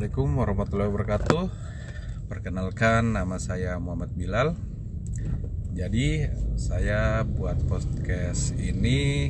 [0.00, 1.44] Assalamualaikum warahmatullahi wabarakatuh.
[2.32, 4.56] Perkenalkan nama saya Muhammad Bilal.
[5.76, 6.24] Jadi
[6.56, 9.28] saya buat podcast ini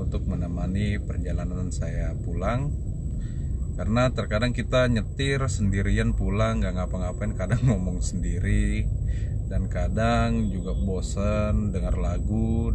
[0.00, 2.72] Untuk menemani perjalanan saya pulang.
[3.76, 8.88] Karena terkadang kita nyetir sendirian pulang Gak ngapa-ngapain kadang ngomong sendiri.
[9.52, 12.72] Dan kadang juga bosen dengar lagu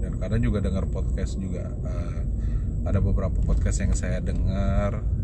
[0.00, 1.76] Dan kadang juga dengar podcast juga.
[1.84, 2.24] Uh,
[2.88, 5.19] Ada beberapa podcast yang saya dengar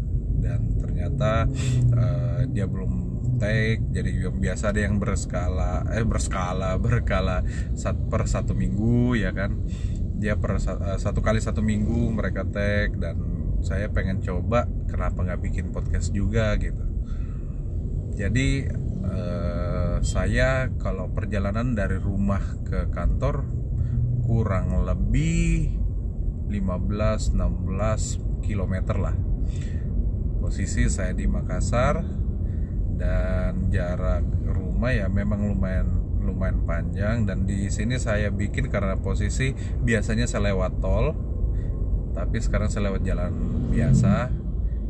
[0.47, 1.51] dan ternyata
[1.99, 7.43] uh, dia belum take jadi biasa ada yang berskala eh berskala berkala
[7.75, 9.67] sat, per satu minggu ya kan?
[10.17, 13.19] Dia per uh, satu kali satu minggu mereka take dan
[13.61, 16.87] saya pengen coba kenapa nggak bikin podcast juga gitu.
[18.17, 18.65] Jadi
[19.05, 23.45] uh, saya kalau perjalanan dari rumah ke kantor
[24.25, 25.77] kurang lebih
[26.49, 27.37] 15-16
[28.47, 29.26] km lah
[30.47, 32.07] posisi saya di Makassar
[32.95, 35.91] dan jarak rumah ya memang lumayan
[36.23, 39.51] lumayan panjang dan di sini saya bikin karena posisi
[39.83, 41.19] biasanya saya lewat tol
[42.15, 43.35] tapi sekarang saya lewat jalan
[43.75, 44.31] biasa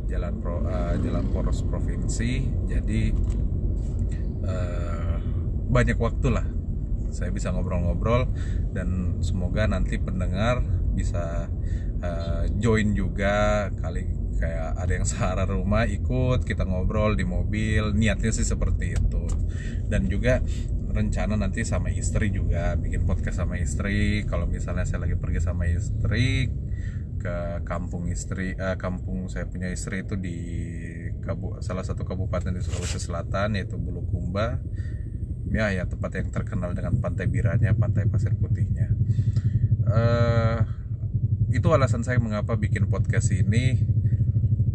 [0.05, 3.01] jalan pro, uh, jalan poros provinsi jadi
[4.45, 5.17] uh,
[5.73, 6.45] banyak waktu lah
[7.09, 8.29] saya bisa ngobrol-ngobrol
[8.77, 10.61] dan semoga nanti pendengar
[10.93, 11.49] bisa
[12.05, 17.91] uh, join juga kali kayak ada yang sehara rumah ikut kita ngobrol di mobil.
[17.97, 19.23] Niatnya sih seperti itu.
[19.89, 20.39] Dan juga
[20.87, 24.23] rencana nanti sama istri juga bikin podcast sama istri.
[24.25, 26.49] Kalau misalnya saya lagi pergi sama istri
[27.17, 30.37] ke kampung istri eh, kampung saya punya istri itu di
[31.25, 34.61] kabu, salah satu kabupaten di Sulawesi Selatan yaitu Bulukumba.
[35.47, 38.91] Ya ya tempat yang terkenal dengan pantai biranya pantai pasir putihnya.
[39.87, 40.59] Uh,
[41.47, 43.79] itu alasan saya mengapa bikin podcast ini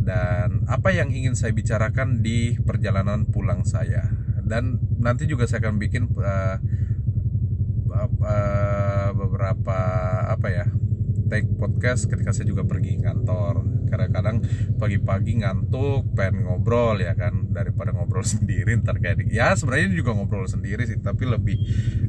[0.03, 4.11] dan apa yang ingin saya bicarakan di perjalanan pulang saya.
[4.43, 6.59] Dan nanti juga saya akan bikin uh,
[9.15, 9.79] beberapa
[10.27, 10.67] apa ya
[11.31, 13.87] take podcast ketika saya juga pergi kantor.
[13.89, 14.43] Kadang-kadang
[14.77, 20.85] pagi-pagi ngantuk pengen ngobrol ya kan daripada ngobrol sendiri kayak ya sebenarnya juga ngobrol sendiri
[20.85, 21.57] sih tapi lebih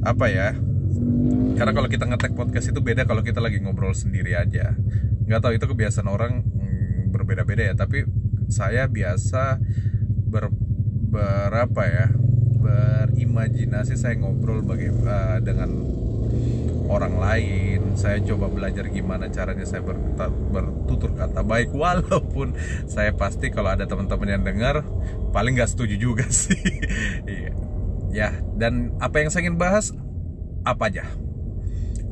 [0.03, 0.51] apa ya
[1.53, 4.73] karena kalau kita ngetek podcast itu beda kalau kita lagi ngobrol sendiri aja.
[5.23, 6.43] Nggak tahu itu kebiasaan orang
[7.13, 7.73] berbeda-beda ya.
[7.77, 8.09] Tapi
[8.49, 9.61] saya biasa
[10.33, 10.49] ber,
[11.13, 12.07] berapa ya
[12.63, 15.69] berimajinasi saya ngobrol bagaimana uh, dengan
[16.87, 17.79] orang lain.
[17.93, 21.75] Saya coba belajar gimana caranya saya berkata, bertutur kata baik.
[21.83, 22.55] Walaupun
[22.89, 24.81] saya pasti kalau ada teman-teman yang dengar
[25.35, 26.59] paling nggak setuju juga sih.
[27.27, 27.51] Iya.
[28.13, 29.91] Ya dan apa yang saya ingin bahas?
[30.63, 31.05] Apa aja.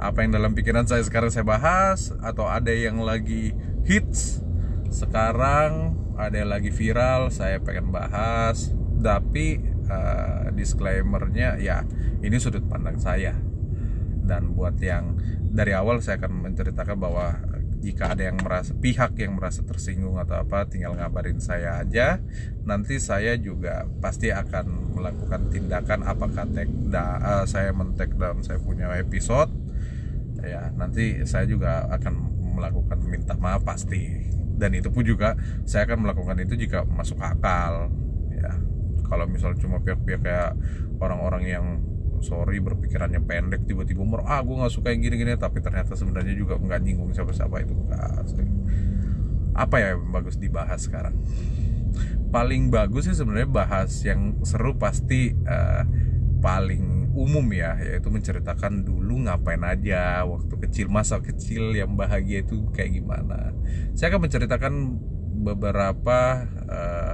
[0.02, 2.10] Apa yang dalam pikiran saya sekarang saya bahas?
[2.26, 3.54] Atau ada yang lagi
[3.86, 4.42] hits
[4.92, 8.76] sekarang ada yang lagi viral saya pengen bahas.
[9.02, 9.58] Tapi
[9.90, 11.88] uh, disclaimernya ya
[12.22, 13.34] ini sudut pandang saya.
[14.22, 15.18] Dan buat yang
[15.52, 17.34] dari awal saya akan menceritakan bahwa
[17.82, 22.22] jika ada yang merasa pihak yang merasa tersinggung atau apa tinggal ngabarin saya aja.
[22.62, 26.46] Nanti saya juga pasti akan melakukan tindakan apakah
[26.92, 29.50] da, uh, saya mentek dalam saya punya episode.
[30.46, 32.14] Ya nanti saya juga akan
[32.60, 34.32] melakukan minta maaf pasti
[34.62, 35.34] dan itu pun juga
[35.66, 37.90] saya akan melakukan itu jika masuk akal
[38.30, 38.54] ya.
[39.10, 40.54] Kalau misal cuma pihak-pihak kayak
[41.02, 41.66] orang-orang yang
[42.22, 46.54] sorry berpikirannya pendek tiba-tiba mer ah gue nggak suka yang gini-gini tapi ternyata sebenarnya juga
[46.62, 48.30] nggak nyinggung siapa-siapa itu enggak
[49.52, 51.16] apa ya yang bagus dibahas sekarang?
[52.32, 55.84] Paling bagus sih sebenarnya bahas yang seru pasti uh,
[56.40, 62.68] paling umum ya yaitu menceritakan dulu ngapain aja waktu kecil masa kecil yang bahagia itu
[62.72, 63.52] kayak gimana.
[63.96, 64.74] Saya akan menceritakan
[65.42, 67.14] beberapa eh,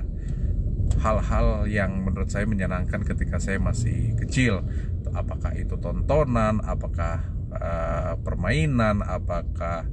[0.97, 4.65] hal-hal yang menurut saya menyenangkan ketika saya masih kecil.
[5.13, 9.87] Apakah itu tontonan apakah uh, permainan apakah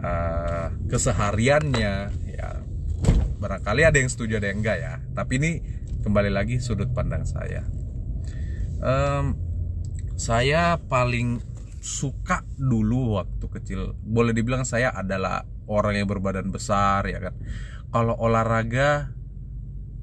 [0.00, 1.94] uh, kesehariannya
[2.30, 2.50] ya.
[3.36, 4.94] Barangkali ada yang setuju ada yang enggak ya.
[5.12, 5.50] Tapi ini
[6.02, 7.62] kembali lagi sudut pandang saya.
[8.80, 9.45] Um,
[10.16, 11.44] saya paling
[11.84, 13.94] suka dulu waktu kecil.
[14.02, 17.34] Boleh dibilang saya adalah orang yang berbadan besar ya kan?
[17.92, 19.14] Kalau olahraga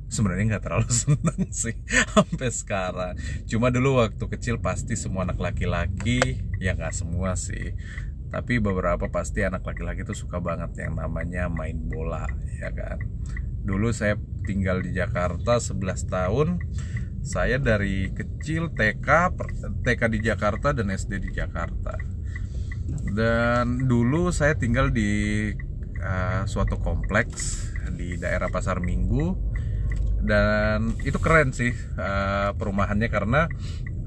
[0.07, 1.75] sebenarnya nggak terlalu seneng sih
[2.13, 3.13] sampai sekarang.
[3.49, 6.21] Cuma dulu waktu kecil pasti semua anak laki-laki
[6.61, 7.73] ya nggak semua sih.
[8.29, 12.29] Tapi beberapa pasti anak laki-laki tuh suka banget yang namanya main bola
[12.61, 13.01] ya kan?
[13.65, 14.15] Dulu saya
[14.45, 16.47] tinggal di Jakarta 11 tahun
[17.23, 19.07] saya dari kecil TK
[19.79, 21.95] TK di Jakarta dan SD di Jakarta.
[23.15, 25.47] Dan dulu saya tinggal di
[26.03, 29.55] uh, suatu kompleks di daerah Pasar Minggu.
[30.23, 33.47] Dan itu keren sih uh, perumahannya karena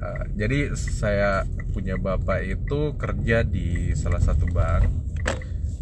[0.01, 4.85] uh, jadi saya punya bapak itu kerja di salah satu bank.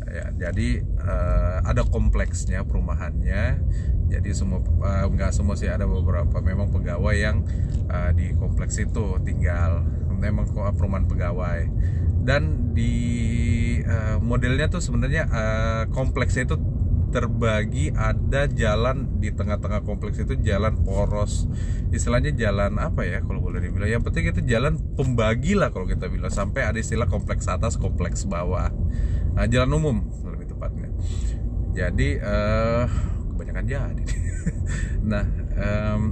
[0.06, 3.58] Ya jadi uh, ada kompleksnya perumahannya
[4.08, 6.40] jadi semua uh, nggak semua sih ada beberapa.
[6.44, 7.42] Memang pegawai yang
[7.88, 9.84] uh, di kompleks itu tinggal
[10.16, 11.68] memang perumahan pegawai.
[12.24, 12.94] Dan di
[13.84, 16.56] uh, modelnya tuh sebenarnya uh, kompleksnya itu
[17.14, 21.46] terbagi ada jalan di tengah-tengah kompleks itu jalan poros.
[21.94, 23.86] Istilahnya jalan apa ya kalau boleh dibilang?
[23.86, 26.32] Yang penting itu jalan pembagi lah kalau kita bilang.
[26.32, 28.72] Sampai ada istilah kompleks atas kompleks bawah.
[29.38, 29.96] Nah, jalan umum
[30.26, 30.90] lebih tepatnya.
[31.74, 33.13] Jadi uh,
[33.54, 34.04] kebanyakan jadi.
[35.04, 35.24] Nah
[35.60, 36.02] um,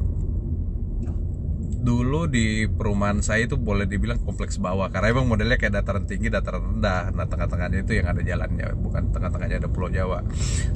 [1.83, 6.31] dulu di perumahan saya itu boleh dibilang kompleks bawah karena emang modelnya kayak dataran tinggi
[6.31, 7.11] dataran rendah.
[7.11, 10.23] Nah tengah-tengahnya itu yang ada jalannya bukan tengah-tengahnya ada pulau Jawa.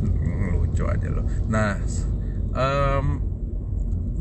[0.03, 1.25] Hmm, lucu aja loh.
[1.47, 1.79] Nah
[2.51, 3.36] um,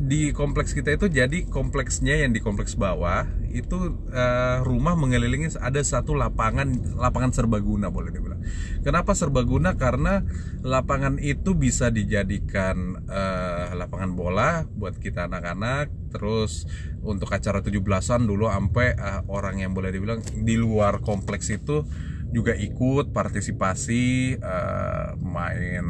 [0.05, 5.81] di kompleks kita itu jadi kompleksnya yang di kompleks bawah itu uh, rumah mengelilingi ada
[5.81, 8.37] satu lapangan lapangan serbaguna boleh dibilang.
[8.85, 9.73] Kenapa serbaguna?
[9.73, 10.21] Karena
[10.61, 16.69] lapangan itu bisa dijadikan uh, lapangan bola buat kita anak-anak, terus
[17.01, 21.81] untuk acara 17-an dulu sampai uh, orang yang boleh dibilang di luar kompleks itu
[22.29, 25.85] juga ikut partisipasi uh, main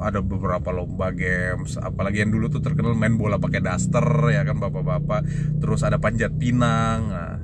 [0.00, 4.56] ada beberapa lomba games apalagi yang dulu tuh terkenal main bola pakai daster ya kan
[4.56, 5.24] bapak-bapak.
[5.60, 7.36] Terus ada panjat pinang nah,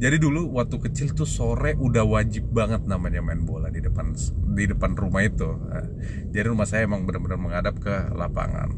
[0.00, 4.16] jadi dulu waktu kecil tuh sore udah wajib banget namanya main bola di depan
[4.56, 5.84] di depan rumah itu nah,
[6.32, 8.72] jadi rumah saya emang benar-benar menghadap ke lapangan.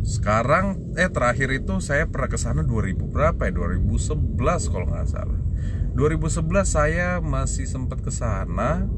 [0.00, 3.52] Sekarang eh terakhir itu saya pernah ke sana 2000 berapa ya?
[3.52, 5.40] 2011 kalau nggak salah.
[5.92, 8.88] 2011 saya masih sempat ke sana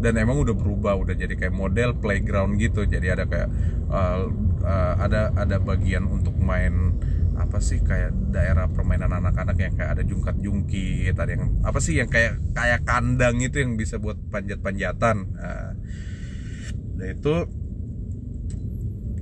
[0.00, 2.84] dan emang udah berubah udah jadi kayak model playground gitu.
[2.84, 3.48] Jadi ada kayak
[3.88, 4.28] uh,
[4.64, 6.96] uh, ada ada bagian untuk main
[7.36, 12.00] apa sih kayak daerah permainan anak-anak yang kayak ada jungkat jungkit ada yang apa sih
[12.00, 15.16] yang kayak kayak kandang itu yang bisa buat panjat-panjatan.
[16.96, 17.34] Nah itu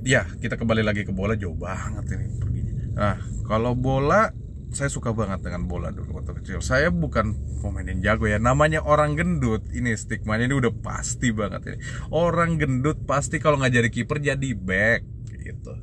[0.07, 1.35] ya kita kembali lagi ke bola.
[1.35, 2.73] Jauh banget ini perginya.
[2.95, 4.31] Nah kalau bola
[4.75, 6.59] saya suka banget dengan bola dulu waktu kecil.
[6.59, 7.31] Saya bukan
[7.63, 8.35] pemain yang jago ya.
[8.35, 11.77] Namanya orang gendut, ini stigmanya ini udah pasti banget ini.
[12.11, 15.01] Orang gendut pasti kalau nggak jadi kiper jadi back
[15.31, 15.73] gitu.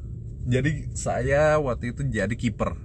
[0.44, 2.76] Jadi saya waktu itu jadi kiper.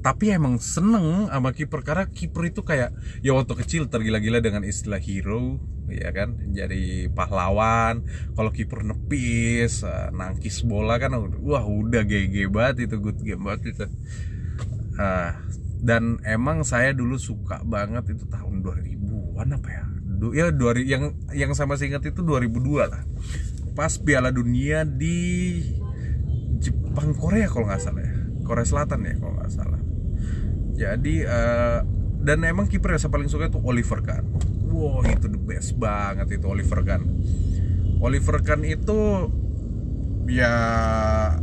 [0.00, 4.96] Tapi emang seneng sama kiper karena kiper itu kayak ya waktu kecil tergila-gila dengan istilah
[4.96, 5.60] hero
[5.90, 8.06] ya kan jadi pahlawan
[8.38, 13.74] kalau kiper nepis eh, nangkis bola kan wah udah GG banget itu good game banget
[13.74, 13.84] itu
[14.98, 15.30] uh,
[15.80, 19.84] dan emang saya dulu suka banget itu tahun 2000-an apa ya?
[20.20, 23.02] Du, ya 2000 yang yang saya masih ingat itu 2002 lah.
[23.72, 25.60] Pas Piala Dunia di
[26.60, 28.14] Jepang Korea kalau nggak salah ya.
[28.44, 29.80] Korea Selatan ya kalau nggak salah.
[30.76, 31.80] Jadi uh,
[32.20, 34.28] dan emang kiper yang saya paling suka itu Oliver Kahn.
[34.68, 37.08] Wow itu the best banget itu Oliver Kahn.
[38.04, 39.28] Oliver Kahn itu
[40.30, 40.54] ya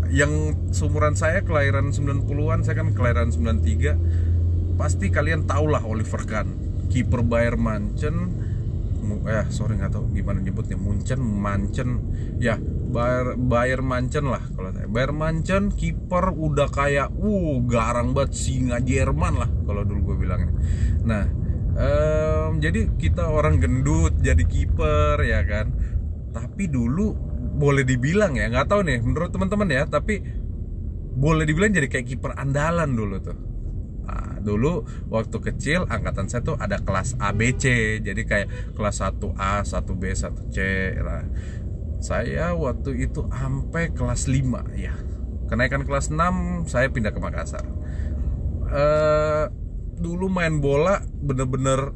[0.07, 6.49] yang seumuran saya kelahiran 90-an saya kan kelahiran 93 pasti kalian tahulah Oliver Kahn
[6.87, 8.15] kiper Bayern Munchen.
[9.27, 10.79] Eh sorry nggak tahu gimana nyebutnya.
[10.79, 11.99] Munchen Manchen
[12.39, 12.55] ya
[12.87, 14.87] Bayer Bayern Munchen lah kalau saya.
[14.87, 20.51] Bayern Munchen kiper udah kayak uh garang banget singa Jerman lah kalau dulu gue bilangnya.
[21.03, 21.23] Nah
[21.75, 25.75] um, jadi kita orang gendut jadi kiper ya kan?
[26.31, 30.21] Tapi dulu boleh dibilang ya nggak tahu nih menurut teman-teman ya tapi
[31.17, 33.37] boleh dibilang jadi kayak kiper andalan dulu tuh.
[34.07, 40.03] Nah, dulu waktu kecil angkatan saya tuh ada kelas ABC jadi kayak kelas 1A 1B
[40.13, 40.57] 1C
[41.01, 41.25] lah
[41.97, 44.93] saya waktu itu sampai kelas 5 ya.
[45.49, 47.65] Kenaikan kelas 6 saya pindah ke Makassar.
[48.67, 49.49] Uh,
[49.97, 51.95] dulu main bola bener-bener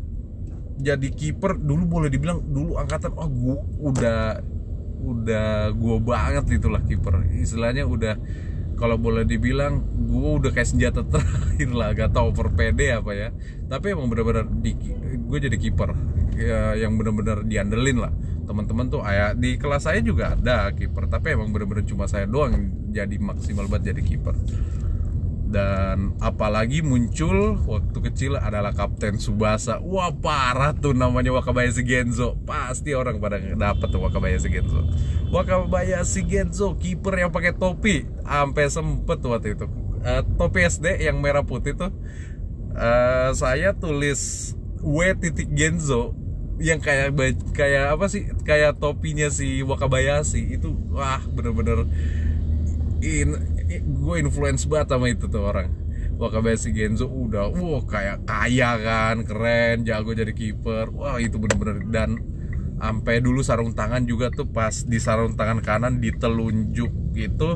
[0.82, 4.42] jadi kiper dulu boleh dibilang dulu angkatan oh gua udah
[5.02, 7.26] udah gue banget itulah kiper.
[7.34, 8.16] Istilahnya udah
[8.78, 13.30] kalau boleh dibilang gue udah kayak senjata terakhir lah gak tau PD apa ya.
[13.68, 14.78] Tapi emang bener-bener di
[15.18, 15.92] gue jadi kiper.
[16.38, 18.14] Ya, yang bener-bener diandelin lah.
[18.48, 21.10] Teman-teman tuh ayah di kelas saya juga ada kiper.
[21.10, 22.54] Tapi emang bener-bener cuma saya doang
[22.92, 24.36] jadi maksimal banget jadi kiper
[25.52, 29.84] dan apalagi muncul waktu kecil adalah Kapten Subasa.
[29.84, 32.40] Wah parah tuh namanya Wakabayashi Genzo.
[32.48, 34.80] Pasti orang pada dapat tuh Wakabayashi Genzo.
[35.30, 38.08] Wakabayashi Genzo kiper yang pakai topi.
[38.24, 39.68] Sampai sempet waktu itu.
[40.02, 41.92] Uh, topi SD yang merah putih tuh.
[42.72, 46.16] Uh, saya tulis W titik Genzo
[46.64, 47.12] yang kayak
[47.52, 48.32] kayak apa sih?
[48.48, 51.92] Kayak topinya si Wakabayashi itu wah bener-bener
[53.02, 53.36] in,
[53.80, 55.72] gue influence banget sama itu tuh orang.
[56.20, 60.92] Wakabayashi Genzo udah wah kayak kaya kan keren jago jadi kiper.
[60.92, 61.82] Wah itu bener-bener.
[61.90, 62.10] Dan
[62.82, 67.50] sampai dulu sarung tangan juga tuh pas di sarung tangan kanan ditelunjuk itu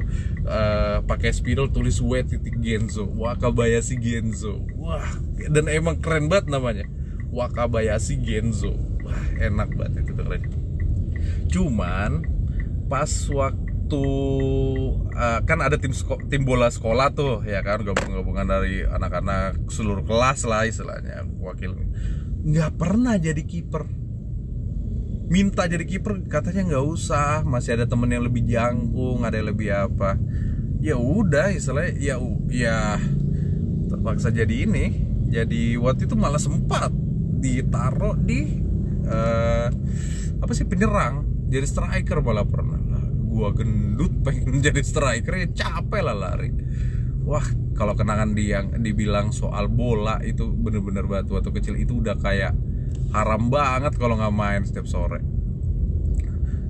[0.45, 3.05] uh, pakai spidol tulis W titik Genzo.
[3.05, 4.65] Wakabayashi Genzo.
[4.77, 5.05] Wah
[5.49, 6.85] dan emang keren banget namanya.
[7.33, 8.73] Wakabayashi Genzo.
[9.05, 10.41] Wah enak banget itu keren.
[11.49, 12.11] Cuman
[12.85, 13.64] pas waktu
[15.15, 15.95] uh, kan ada tim
[16.27, 21.75] tim bola sekolah tuh ya kan gabung-gabungan dari anak-anak seluruh kelas lah istilahnya wakil.
[22.45, 23.87] Nggak pernah jadi kiper.
[25.25, 29.73] Minta jadi kiper katanya nggak usah masih ada temen yang lebih jangkung ada yang lebih
[29.73, 30.19] apa.
[30.83, 32.15] Ya udah istilahnya ya
[32.53, 32.77] ya
[33.89, 34.85] terpaksa jadi ini
[35.33, 36.93] jadi waktu itu malah sempat
[37.41, 38.61] ditaruh di
[39.09, 39.67] uh,
[40.41, 42.84] apa sih penyerang jadi striker malah pernah
[43.35, 46.49] gua gendut pengen jadi striker ya capek lah lari.
[47.27, 47.43] Wah
[47.75, 52.55] kalau kenangan dia yang dibilang soal bola itu bener-bener batu waktu kecil itu udah kayak
[53.11, 55.19] haram banget kalau nggak main setiap sore.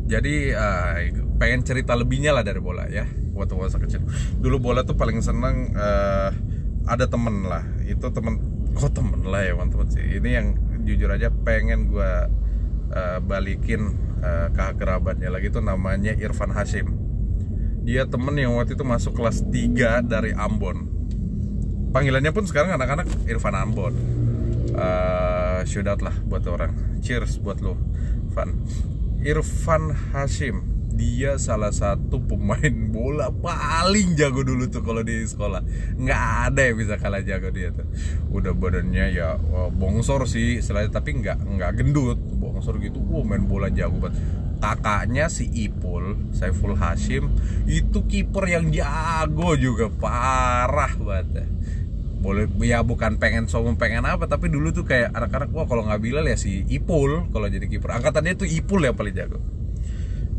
[0.06, 1.02] Jadi uh,
[1.38, 3.06] pengen cerita lebihnya lah dari bola ya
[3.36, 4.02] waktu masa kecil.
[4.42, 6.30] Dulu bola tuh paling seneng uh,
[6.88, 7.66] ada temen lah.
[7.86, 8.42] Itu temen
[8.74, 10.06] kok temen lah ya teman-teman sih.
[10.22, 10.48] Ini yang
[10.86, 12.12] jujur aja pengen gue
[12.92, 16.94] uh, balikin uh, ke kerabatnya lagi tuh namanya Irfan Hashim.
[17.86, 20.90] Dia temen yang waktu itu masuk kelas 3 dari Ambon.
[21.94, 23.94] Panggilannya pun sekarang anak-anak Irfan Ambon.
[24.76, 26.74] Uh, shout out lah buat orang.
[27.00, 27.78] Cheers buat lo
[28.34, 28.52] Van.
[29.22, 35.62] Irfan Hashim dia salah satu pemain bola paling jago dulu tuh kalau di sekolah.
[36.00, 37.86] Nggak ada yang bisa kalah jago dia tuh.
[38.32, 39.38] Udah badannya ya
[39.76, 42.20] bongsor sih istilahnya tapi nggak nggak gendut
[42.56, 44.16] bongsor gitu wow main bola jago banget.
[44.64, 47.28] Kakaknya si Ipul Saiful Hashim
[47.68, 51.44] itu kiper yang jago juga parah banget
[52.26, 56.02] boleh ya bukan pengen sombong pengen apa tapi dulu tuh kayak anak-anak wah kalau nggak
[56.02, 57.94] bilang ya si Ipul kalau jadi kiper.
[58.02, 59.38] Angkatannya tuh Ipul yang paling jago.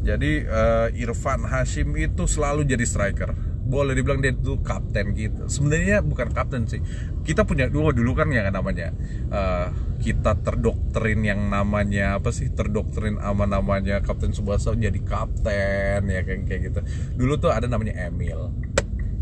[0.03, 3.35] Jadi uh, Irfan Hashim itu selalu jadi striker.
[3.67, 5.51] Boleh dibilang dia itu kapten gitu.
[5.51, 6.79] Sebenarnya bukan kapten sih.
[7.27, 8.95] Kita punya dulu dulu kan yang namanya
[9.35, 12.55] uh, kita terdoktrin yang namanya apa sih?
[12.55, 16.81] Terdoktrin ama namanya Kapten Subasa jadi kapten ya kayak kayak gitu.
[17.19, 18.55] Dulu tuh ada namanya Emil.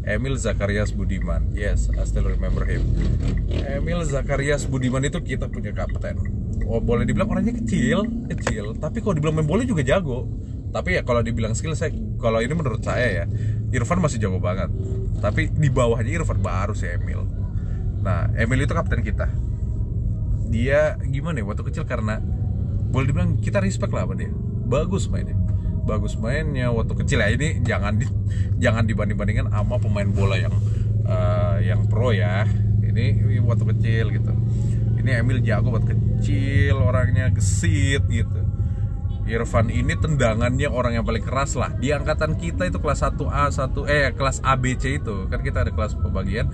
[0.04, 1.48] Emil Zakarias Budiman.
[1.56, 2.84] Yes, I still remember him.
[3.48, 6.20] Emil Zakarias Budiman itu kita punya kapten.
[6.68, 10.28] Oh, boleh dibilang orangnya kecil, kecil, tapi kalau dibilang main bola juga jago
[10.75, 13.25] tapi ya kalau dibilang skill saya kalau ini menurut saya ya
[13.71, 14.75] Irfan masih jago banget.
[15.23, 17.23] Tapi di bawahnya Irfan baru si Emil.
[18.02, 19.31] Nah Emil itu kapten kita.
[20.50, 22.19] Dia gimana ya waktu kecil karena
[22.90, 24.35] boleh dibilang kita respect lah sama dia.
[24.66, 25.38] Bagus mainnya.
[25.87, 27.31] Bagus mainnya waktu kecil ya.
[27.31, 28.11] Ini jangan di,
[28.59, 30.54] jangan dibanding bandingkan sama pemain bola yang
[31.07, 32.50] uh, yang pro ya.
[32.83, 34.33] Ini, ini waktu kecil gitu.
[34.99, 38.43] Ini Emil jago buat kecil orangnya gesit gitu
[39.25, 41.73] Irfan ini tendangannya orang yang paling keras lah.
[41.73, 45.25] Di angkatan kita itu kelas 1A 1 eh kelas ABC itu.
[45.33, 46.52] Kan kita ada kelas pembagian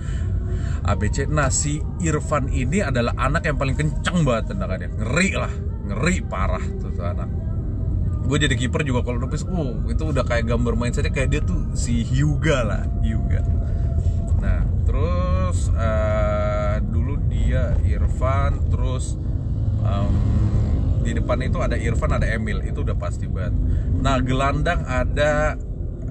[0.81, 4.89] ABC nah si Irfan ini adalah anak yang paling kencang banget tendangannya.
[4.95, 5.53] Ngeri lah.
[5.91, 7.27] Ngeri parah tuh, tuh anak.
[8.23, 11.41] Gue jadi kiper juga kalau nupis uh itu udah kayak gambar main saja kayak dia
[11.43, 13.43] tuh si Hyuga lah Hyuga.
[14.39, 19.19] Nah terus uh, dulu dia Irfan terus
[19.83, 20.15] um,
[21.01, 22.61] di depan itu ada Irfan ada Emil.
[22.63, 23.57] Itu udah pasti banget.
[24.01, 25.57] Nah gelandang ada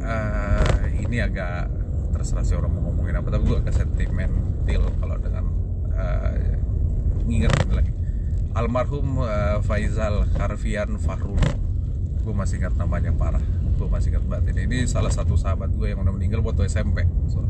[0.02, 1.70] uh, ini agak
[2.10, 5.44] terserah sih orang mau ngomongin apa tapi gue agak sentimental kalau dengan
[5.94, 6.34] uh,
[7.24, 7.92] nginget lagi.
[8.50, 11.38] Almarhum uh, Faizal Karfian Fahrul.
[12.20, 13.42] Gue masih ingat namanya parah.
[13.78, 14.68] Gue masih ingat banget ini.
[14.68, 17.40] Ini salah satu sahabat gue yang udah meninggal waktu SMP so,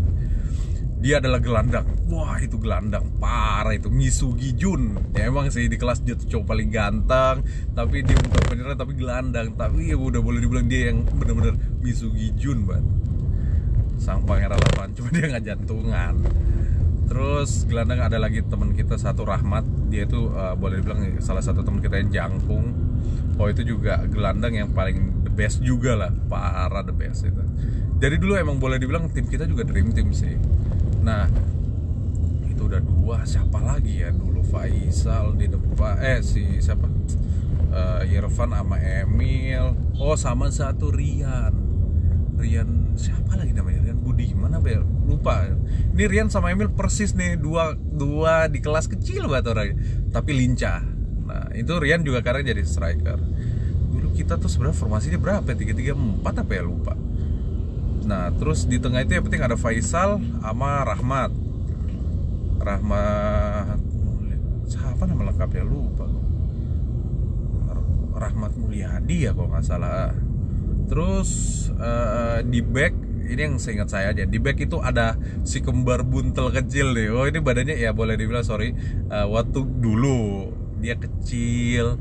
[1.01, 1.89] dia adalah gelandang.
[2.13, 3.89] Wah itu gelandang parah itu.
[3.89, 5.01] Misugi Jun.
[5.17, 7.41] Ya emang sih di kelas dia tuh cowok paling ganteng
[7.73, 9.49] tapi dia bukan penyerang tapi gelandang.
[9.57, 12.85] Tapi ya udah boleh dibilang dia yang bener-bener Misugi Jun banget
[14.01, 16.15] sang pangeran lapangan cuma dia nggak jantungan.
[17.11, 19.67] Terus gelandang ada lagi teman kita satu Rahmat.
[19.91, 22.73] Dia itu uh, boleh dibilang salah satu teman kita yang jangkung.
[23.37, 26.13] Oh itu juga gelandang yang paling the best juga lah.
[26.29, 27.43] Parah the best itu.
[28.01, 30.33] Jadi dulu emang boleh dibilang tim kita juga dream team sih
[31.01, 31.25] nah
[32.47, 33.25] itu udah dua.
[33.25, 34.45] Siapa lagi ya dulu?
[34.45, 36.85] Faisal di depan eh si siapa?
[37.71, 39.79] Uh, Irfan sama Emil.
[39.97, 41.55] Oh sama satu Rian.
[42.37, 43.87] Rian siapa lagi namanya?
[43.87, 44.83] Rian Budi mana ya?
[44.83, 45.47] Lupa.
[45.95, 49.77] Ini Rian sama Emil persis nih dua dua di kelas kecil banget orangnya.
[50.11, 50.83] Tapi lincah.
[51.31, 53.19] Nah itu Rian juga karena jadi striker.
[53.91, 56.63] Dulu kita tuh sebenarnya formasinya berapa tiga tiga empat apa ya?
[56.67, 57.10] Lupa
[58.05, 61.31] nah terus di tengah itu yang penting ada Faisal sama Rahmat.
[62.61, 63.79] Rahmat
[64.71, 65.65] siapa nama lengkapnya?
[65.65, 66.07] Lupa
[68.21, 70.13] Rahmat Mulyadi ya kalau nggak salah.
[70.93, 71.31] Terus
[71.81, 72.93] uh, di back
[73.31, 75.15] ini yang seingat saya aja di back itu ada
[75.47, 77.09] si kembar buntel kecil nih.
[77.15, 78.77] Oh ini badannya ya boleh dibilang sorry
[79.09, 80.53] uh, waktu dulu.
[80.81, 81.97] Dia kecil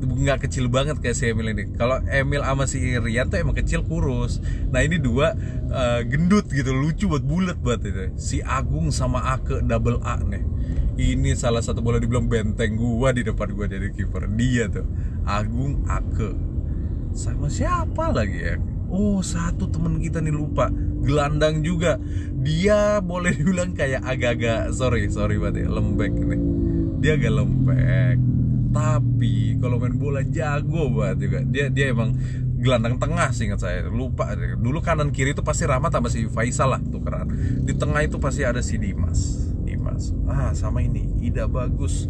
[0.00, 1.76] nggak kecil banget kayak si Emil ini.
[1.76, 4.40] Kalau Emil sama si Rian tuh emang kecil kurus.
[4.72, 5.36] Nah ini dua
[5.68, 8.16] uh, gendut gitu, lucu buat bulat buat itu.
[8.16, 10.42] Si Agung sama Ake double A nih.
[11.00, 14.28] Ini salah satu boleh dibilang benteng gua di depan gua jadi kiper.
[14.36, 14.88] Dia tuh
[15.28, 16.32] Agung Ake.
[17.12, 18.56] Sama siapa lagi ya?
[18.90, 20.66] Oh satu temen kita nih lupa
[21.06, 21.94] Gelandang juga
[22.42, 26.42] Dia boleh dibilang kayak agak-agak Sorry, sorry banget ya, lembek nih
[26.98, 28.18] Dia agak lembek
[28.70, 31.38] tapi kalau main bola jago banget juga.
[31.42, 32.14] Dia dia emang
[32.62, 33.86] gelandang tengah sih ingat saya.
[33.90, 37.26] Lupa dulu kanan kiri itu pasti Rahmat sama si Faisal lah tukeran.
[37.66, 39.50] Di tengah itu pasti ada si Dimas.
[39.66, 40.14] Dimas.
[40.30, 41.18] Ah sama ini.
[41.18, 42.06] Ida bagus.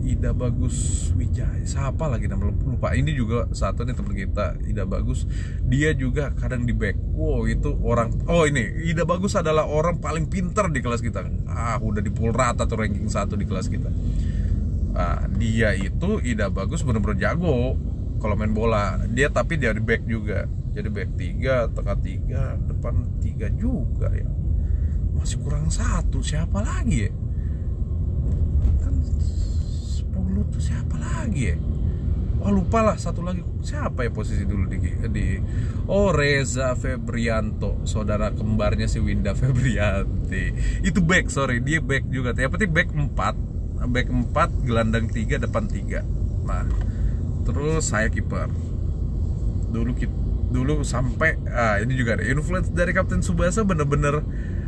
[0.00, 1.60] Ida Bagus Wijaya.
[1.62, 5.28] Siapa lagi nama lupa ini juga satu nih teman kita Ida Bagus.
[5.60, 6.96] Dia juga kadang di back.
[7.12, 8.80] Wow itu orang oh ini.
[8.90, 11.20] Ida Bagus adalah orang paling pinter di kelas kita.
[11.46, 13.92] Ah udah di pool rata tuh ranking satu di kelas kita
[14.94, 17.78] nah, dia itu Ida bagus bener-bener jago
[18.20, 19.00] kalau main bola.
[19.10, 20.44] Dia tapi dia di back juga.
[20.70, 24.28] Jadi back tiga tengah tiga depan tiga juga ya.
[25.16, 27.12] Masih kurang satu siapa lagi ya?
[28.84, 28.94] Kan
[29.82, 31.56] sepuluh tuh siapa lagi ya?
[32.40, 33.44] Oh lupa lah satu lagi.
[33.60, 34.78] Siapa ya posisi dulu di,
[35.12, 35.26] di?
[35.90, 40.54] Oh Reza Febrianto saudara kembarnya si Winda Febrianti.
[40.80, 42.32] Itu back sorry dia back juga.
[42.32, 46.04] Penting back 4 back 4 gelandang 3 depan 3
[46.44, 46.64] nah
[47.44, 48.48] terus saya kiper.
[49.70, 49.90] Dulu
[50.50, 54.18] dulu sampai ah ini juga ada influence dari Kapten Subasa bener-bener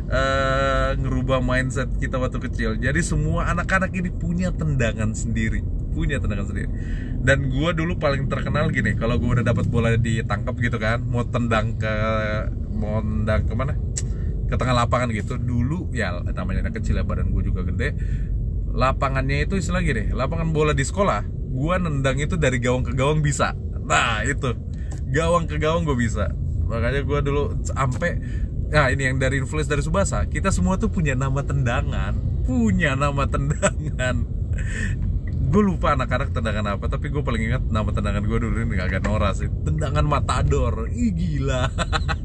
[0.07, 2.79] uh, ngerubah mindset kita waktu kecil.
[2.79, 6.69] Jadi semua anak-anak ini punya tendangan sendiri punya tendangan sendiri.
[7.21, 11.21] Dan gue dulu paling terkenal gini kalau gue udah dapat bola ditangkap gitu kan mau
[11.21, 11.93] tendang ke
[12.73, 13.77] mau tendang ke mana
[14.49, 15.37] ke tengah lapangan gitu.
[15.37, 17.93] Dulu ya namanya anak kecil ya badan gue juga gede
[18.73, 23.21] lapangannya itu istilah gini lapangan bola di sekolah gua nendang itu dari gawang ke gawang
[23.21, 23.53] bisa.
[23.85, 24.57] Nah itu.
[25.13, 26.33] Gawang ke gawang gue bisa.
[26.65, 28.17] Makanya gua dulu sampai
[28.73, 33.29] nah ini yang dari influence dari Subasa kita semua tuh punya nama tendangan punya nama
[33.29, 34.25] tendangan
[35.53, 39.05] gue lupa anak-anak tendangan apa tapi gue paling ingat nama tendangan gue dulu ini agak
[39.05, 39.49] noras sih.
[39.61, 40.89] Tendangan matador.
[40.89, 41.69] Ih gila.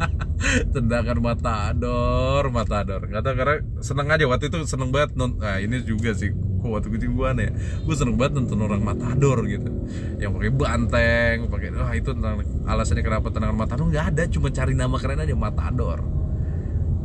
[0.74, 3.04] Tendangan matador matador.
[3.04, 4.24] Nggak tahu karena seneng aja.
[4.24, 6.32] Waktu itu seneng banget non nah ini juga sih.
[6.32, 7.52] Kok waktu gue gue ya?
[7.84, 9.70] Gue seneng banget nonton orang matador gitu.
[10.16, 13.92] Yang pakai banteng pakai wah itu tentang alasannya kenapa tendangan matador?
[13.92, 16.00] Nggak ada cuma cari nama keren aja matador.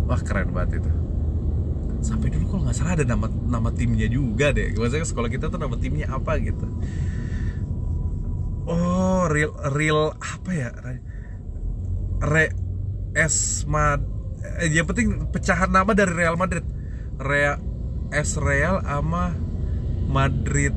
[0.08, 1.03] Wah keren banget itu
[2.04, 4.76] sampai dulu kalau nggak salah ada nama nama timnya juga deh.
[4.76, 6.68] Maksudnya sekolah kita tuh nama timnya apa gitu.
[8.68, 10.70] Oh real real apa ya?
[12.24, 12.46] Re
[13.16, 14.04] esmad
[14.60, 16.64] eh, yang penting pecahan nama dari Real Madrid.
[17.20, 17.60] Real
[18.12, 19.36] es Real ama
[20.08, 20.76] Madrid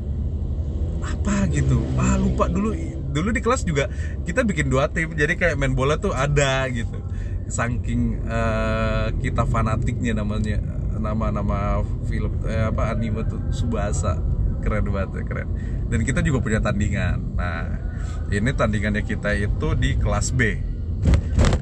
[1.03, 1.79] apa gitu.
[1.99, 2.51] Ah lupa.
[2.51, 2.75] Dulu
[3.11, 3.87] dulu di kelas juga
[4.27, 5.15] kita bikin dua tim.
[5.15, 6.99] Jadi kayak main bola tuh ada gitu.
[7.47, 10.59] Saking uh, kita fanatiknya namanya
[10.99, 14.19] nama-nama film eh, apa anime tuh Subasa.
[14.57, 15.49] Keren banget ya, keren.
[15.87, 17.37] Dan kita juga punya tandingan.
[17.37, 17.87] Nah
[18.33, 20.59] ini tandingannya kita itu di kelas B.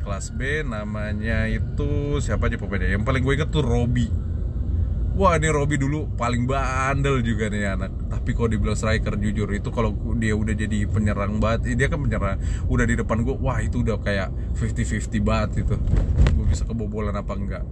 [0.02, 4.10] Kelas B namanya itu siapa aja pemainnya yang paling gue inget tuh Robi.
[5.16, 7.92] Wah ini Robi dulu paling bandel juga nih anak.
[8.12, 12.42] Tapi kalau dibilang striker jujur itu kalau dia udah jadi penyerang banget Dia kan penyerang
[12.66, 15.76] Udah di depan gue Wah itu udah kayak 50-50 banget itu.
[16.34, 17.64] Gue bisa kebobolan apa enggak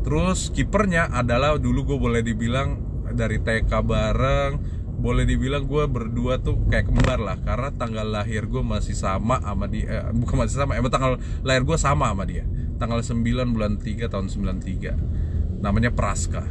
[0.00, 2.80] Terus kipernya adalah dulu gue boleh dibilang
[3.12, 4.52] dari TK bareng
[5.00, 9.64] boleh dibilang gue berdua tuh kayak kembar lah karena tanggal lahir gue masih sama sama
[9.64, 12.44] dia eh, bukan masih sama emang tanggal lahir gue sama sama dia.
[12.76, 16.44] Tanggal 9 bulan 3 tahun 93 namanya Praska.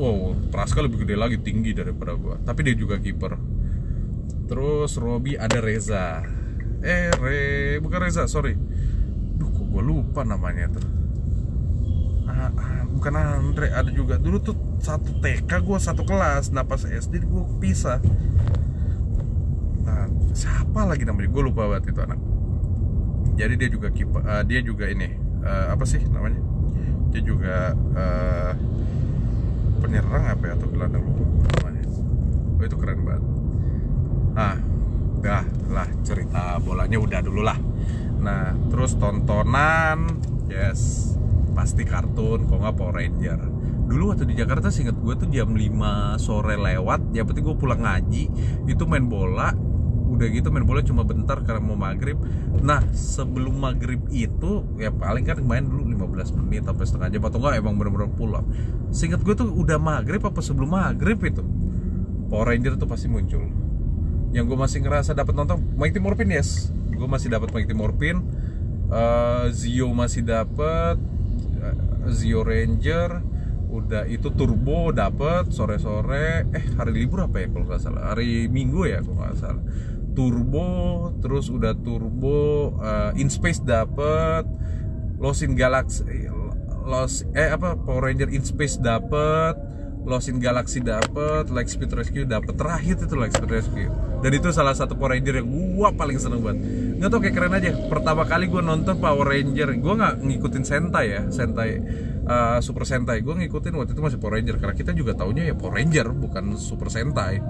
[0.00, 3.36] Wow Praska lebih gede lagi tinggi daripada gue tapi dia juga kiper.
[4.48, 6.24] Terus Robi ada Reza.
[6.80, 8.56] Eh Re bukan Reza sorry.
[9.36, 11.07] Duh gue lupa namanya tuh
[12.98, 14.18] bukan Andre ada juga.
[14.18, 16.50] Dulu tuh satu TK gue satu kelas.
[16.50, 18.02] Nah pas SD gue pisah.
[19.86, 21.30] Nah siapa lagi namanya?
[21.30, 22.20] Gue lupa banget itu anak.
[23.38, 25.14] Jadi dia juga kipa, uh, dia juga ini
[25.46, 26.42] uh, apa sih namanya?
[27.14, 28.52] Dia juga uh,
[29.78, 30.52] penyerang apa ya?
[30.58, 31.22] Atau gelandang lupa
[31.62, 31.82] namanya.
[32.58, 33.24] Oh itu keren banget.
[34.34, 34.58] Ah
[35.18, 37.58] dah lah cerita bolanya udah dulu lah.
[38.18, 40.18] Nah terus tontonan.
[40.48, 41.17] Yes
[41.58, 43.40] pasti kartun kok nggak Power Ranger.
[43.90, 47.82] Dulu waktu di Jakarta singkat gue tuh jam 5 sore lewat ya berarti gue pulang
[47.82, 48.24] ngaji
[48.70, 49.50] itu main bola
[50.08, 52.14] udah gitu main bola cuma bentar karena mau maghrib.
[52.62, 57.42] Nah sebelum maghrib itu ya paling kan main dulu 15 menit sampai setengah jam atau
[57.42, 58.46] enggak emang bener-bener pulang.
[58.94, 61.42] Singkat gue tuh udah maghrib apa sebelum maghrib itu
[62.30, 63.50] Power Ranger tuh pasti muncul.
[64.30, 66.70] Yang gue masih ngerasa dapat nonton Mighty Morphin yes.
[66.94, 68.22] Gue masih dapat Mighty Morphin
[68.94, 71.17] uh, Zio masih dapat
[72.06, 73.22] Zio Ranger
[73.68, 78.02] udah itu turbo dapet sore-sore eh hari libur apa ya kalau nggak salah?
[78.14, 79.64] Hari minggu ya kalau nggak salah.
[80.16, 80.68] Turbo
[81.20, 84.48] terus udah turbo uh, in space dapet
[85.18, 86.26] Lost in Galaxy
[86.88, 89.54] Lost eh apa Power Ranger in space dapet
[90.08, 92.56] Lost in Galaxy dapet Lightspeed Rescue dapet.
[92.56, 93.92] Terakhir itu Lightspeed Rescue.
[94.24, 96.64] Dan itu salah satu Power Ranger yang gua paling seneng banget
[96.98, 97.70] nggak tau kayak keren aja.
[97.86, 101.70] Pertama kali gua nonton Power Ranger gua nggak ngikutin Sentai ya Sentai
[102.28, 103.24] uh, Super Sentai.
[103.24, 106.54] Gue ngikutin waktu itu masih Power Ranger karena kita juga taunya ya Power Ranger bukan
[106.60, 107.40] Super Sentai.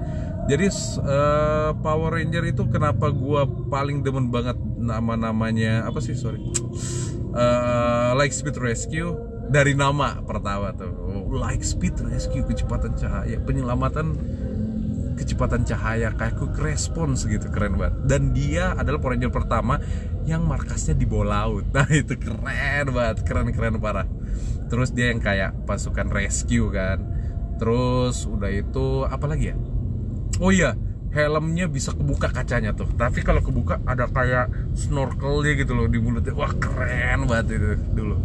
[0.47, 0.67] Jadi
[1.03, 6.41] uh, Power Ranger itu kenapa gue paling demen banget nama-namanya apa sih sorry.
[7.29, 9.13] Uh, Like Speed Rescue
[9.51, 10.95] dari nama pertama tuh.
[11.29, 14.17] Like Speed Rescue kecepatan cahaya penyelamatan
[15.19, 17.95] kecepatan cahaya kayak quick response gitu keren banget.
[18.07, 19.83] Dan dia adalah Power Ranger pertama
[20.25, 21.65] yang markasnya di bawah laut.
[21.75, 24.07] Nah itu keren banget keren keren parah.
[24.71, 27.03] Terus dia yang kayak pasukan rescue kan.
[27.59, 29.57] Terus udah itu apa lagi ya?
[30.39, 30.79] Oh iya
[31.09, 32.87] helmnya bisa kebuka kacanya tuh.
[32.95, 36.37] Tapi kalau kebuka ada kayak snorkelnya gitu loh di mulutnya.
[36.37, 38.17] Wah keren banget itu dulu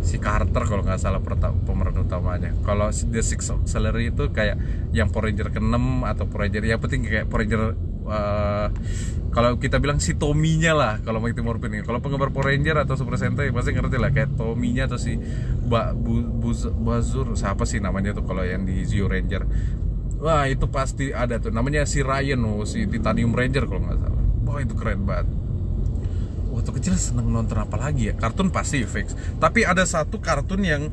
[0.00, 2.54] si Carter kalau nggak salah pemeran utamanya.
[2.62, 4.56] Kalau The Six Auxiliary itu kayak
[4.94, 7.62] yang Power Ranger ke-6 atau Power Ranger ya penting kayak Power Ranger
[8.08, 8.68] uh,
[9.28, 11.84] kalau kita bilang si Tominya lah kalau Mighty Morphin ini.
[11.84, 15.18] Kalau penggemar Power Ranger atau Super Sentai pasti ngerti lah kayak Tominya atau si
[15.68, 19.44] ba, Bu, Buz, Bazur siapa sih namanya tuh kalau yang di Zio Ranger.
[20.18, 21.54] Wah itu pasti ada tuh.
[21.54, 24.24] Namanya si Ryan oh, si Titanium Ranger kalau nggak salah.
[24.48, 25.47] Wah itu keren banget
[26.58, 28.14] waktu kecil seneng nonton apa lagi ya?
[28.18, 30.90] Kartun pasti fix tapi ada satu kartun yang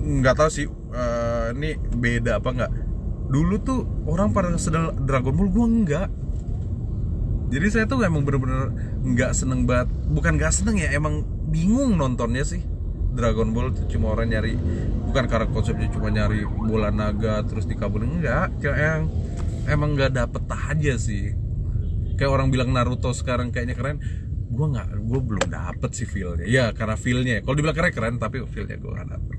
[0.00, 2.72] nggak tahu sih uh, ini beda apa nggak.
[3.30, 3.80] Dulu tuh
[4.10, 6.08] orang pada sedang Dragon Ball gua enggak
[7.50, 8.70] jadi saya tuh emang bener-bener
[9.02, 9.90] nggak seneng banget.
[10.06, 12.62] Bukan nggak seneng ya emang bingung nontonnya sih.
[13.10, 14.54] Dragon Ball cuma orang nyari
[15.10, 19.02] bukan karena konsepnya cuma nyari bola naga terus dikabulin enggak kayak yang
[19.66, 21.34] emang nggak dapet aja sih
[22.20, 23.96] kayak orang bilang Naruto sekarang kayaknya keren.
[24.52, 26.44] Gue nggak gue belum dapet sih feelnya.
[26.44, 27.40] Ya karena feelnya.
[27.40, 29.38] Kalau dibilang keren keren tapi feelnya gue nggak dapet.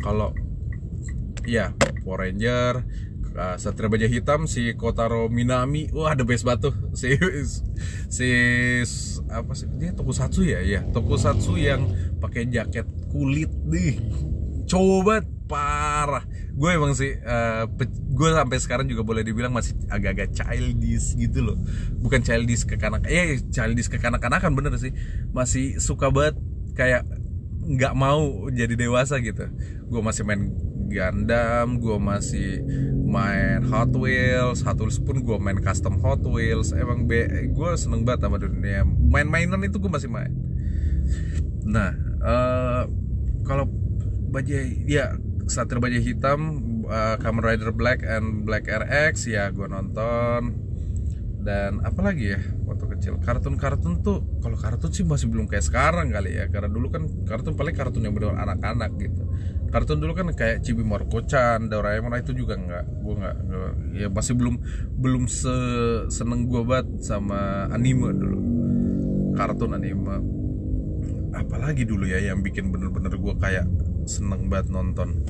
[0.00, 0.32] Kalau
[1.44, 2.80] ya Power Ranger
[3.36, 5.92] uh, Satria Baja Hitam si Kotaro Minami.
[5.92, 7.20] Wah the best batu si
[8.08, 8.28] si
[9.28, 9.68] apa sih?
[9.76, 10.64] Dia tokusatsu ya?
[10.64, 13.52] Ya tokusatsu yang pakai jaket kulit.
[13.68, 14.00] Nih
[14.64, 16.24] coba parah
[16.56, 17.68] gue emang sih uh,
[18.16, 21.60] gue sampai sekarang juga boleh dibilang masih agak-agak childish gitu loh.
[22.00, 24.96] Bukan childish ke kanak ya childish ke kanak-kanakan bener sih.
[25.36, 26.40] Masih suka banget
[26.72, 27.04] kayak
[27.60, 29.52] nggak mau jadi dewasa gitu.
[29.84, 30.48] Gue masih main
[30.86, 32.62] Gundam gue masih
[33.04, 36.72] main Hot Wheels Hot Wheels pun gue main custom Hot Wheels.
[36.72, 40.32] Emang be gue seneng banget sama dunia main-mainan itu gue masih main.
[41.68, 41.92] Nah
[42.24, 42.82] uh,
[43.44, 43.68] kalau
[44.32, 46.40] bajai ya Satria Baja Hitam,
[46.90, 50.66] uh, Kamen Rider Black and Black RX ya gue nonton.
[51.46, 53.22] Dan apa lagi ya waktu kecil?
[53.22, 57.54] Kartun-kartun tuh kalau kartun sih masih belum kayak sekarang kali ya karena dulu kan kartun
[57.54, 59.22] paling kartun yang benar anak-anak gitu.
[59.70, 63.36] Kartun dulu kan kayak Chibi Marco-chan, Doraemon nah itu juga nggak gue nggak
[63.94, 64.58] ya masih belum
[64.98, 65.54] belum se
[66.10, 68.38] seneng gue banget sama anime dulu.
[69.38, 70.18] Kartun anime.
[71.30, 73.70] Apalagi dulu ya yang bikin bener-bener gue kayak
[74.06, 75.26] seneng banget nonton.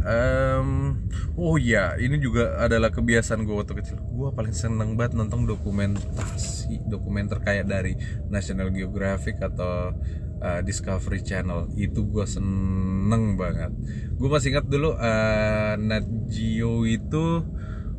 [0.00, 0.96] Um,
[1.36, 4.00] oh ya ini juga adalah kebiasaan gue waktu kecil.
[4.00, 7.92] Gue paling seneng banget nonton dokumentasi dokumenter kayak dari
[8.32, 9.92] National Geographic atau
[10.40, 11.68] uh, Discovery Channel.
[11.76, 13.76] Itu gue seneng banget.
[14.16, 17.44] Gue masih ingat dulu uh, Nat Geo itu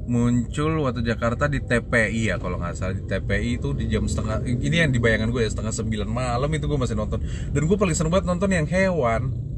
[0.01, 2.97] muncul waktu Jakarta di TPI ya kalau nggak salah.
[2.97, 6.65] Di TPI itu di jam setengah ini yang dibayangkan gue ya setengah sembilan malam itu
[6.65, 7.21] gue masih nonton.
[7.53, 9.51] Dan gue paling seneng banget nonton yang hewan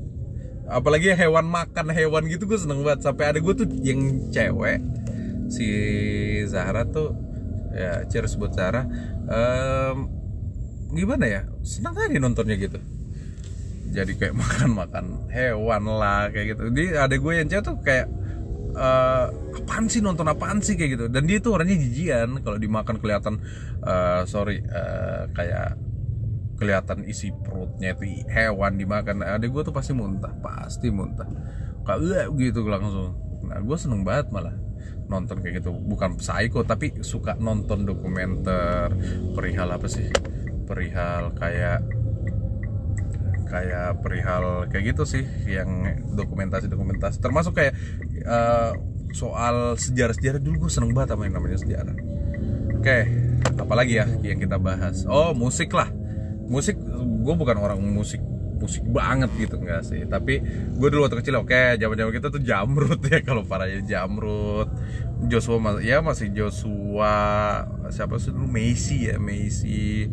[0.73, 3.05] apalagi hewan makan hewan gitu gue seneng banget.
[3.05, 4.81] Sampai ada gue tuh yang cewek
[5.53, 5.67] si
[6.49, 7.13] Zahra tuh
[7.73, 8.85] ya cheers buat Zahra.
[9.29, 10.09] Um,
[10.93, 11.41] gimana ya?
[11.61, 12.81] Seneng aja nontonnya gitu.
[13.93, 16.63] Jadi kayak makan makan hewan lah kayak gitu.
[16.73, 18.07] Dia ada gue yang cewek tuh kayak
[18.73, 21.05] uh, apaan sih nonton apaan sih kayak gitu.
[21.09, 22.41] Dan dia tuh orangnya jijian.
[22.41, 23.37] Kalau dimakan kelihatan
[23.85, 25.77] uh, sorry uh, kayak
[26.57, 29.25] kelihatan isi perutnya itu hewan dimakan.
[29.25, 31.27] Adik gue tuh pasti muntah pasti muntah.
[31.83, 33.17] Kayak gitu langsung.
[33.43, 34.55] Nah gue seneng banget malah
[35.09, 35.73] nonton kayak gitu.
[35.73, 38.93] Bukan psycho tapi suka nonton dokumenter.
[39.35, 40.07] Perihal apa sih?
[40.63, 41.83] Perihal kayak
[43.53, 45.85] kayak perihal kayak gitu sih yang
[46.17, 47.77] dokumentasi dokumentasi termasuk kayak
[48.25, 48.73] uh,
[49.13, 51.97] soal sejarah-sejarah dulu gue seneng banget sama yang namanya sejarah.
[52.81, 52.97] Oke
[53.53, 55.05] apalagi ya yang kita bahas?
[55.05, 55.85] Oh musik lah
[56.47, 58.19] musik gue bukan orang musik
[58.63, 60.07] musik banget gitu enggak sih.
[60.07, 60.39] Tapi
[60.71, 64.71] gue dulu waktu kecil oke zaman zaman kita tuh jamrut ya kalau parahnya jamrut.
[65.27, 67.15] Joshua ya masih Joshua
[67.91, 68.47] siapa sih dulu?
[68.47, 70.07] Messi ya Messi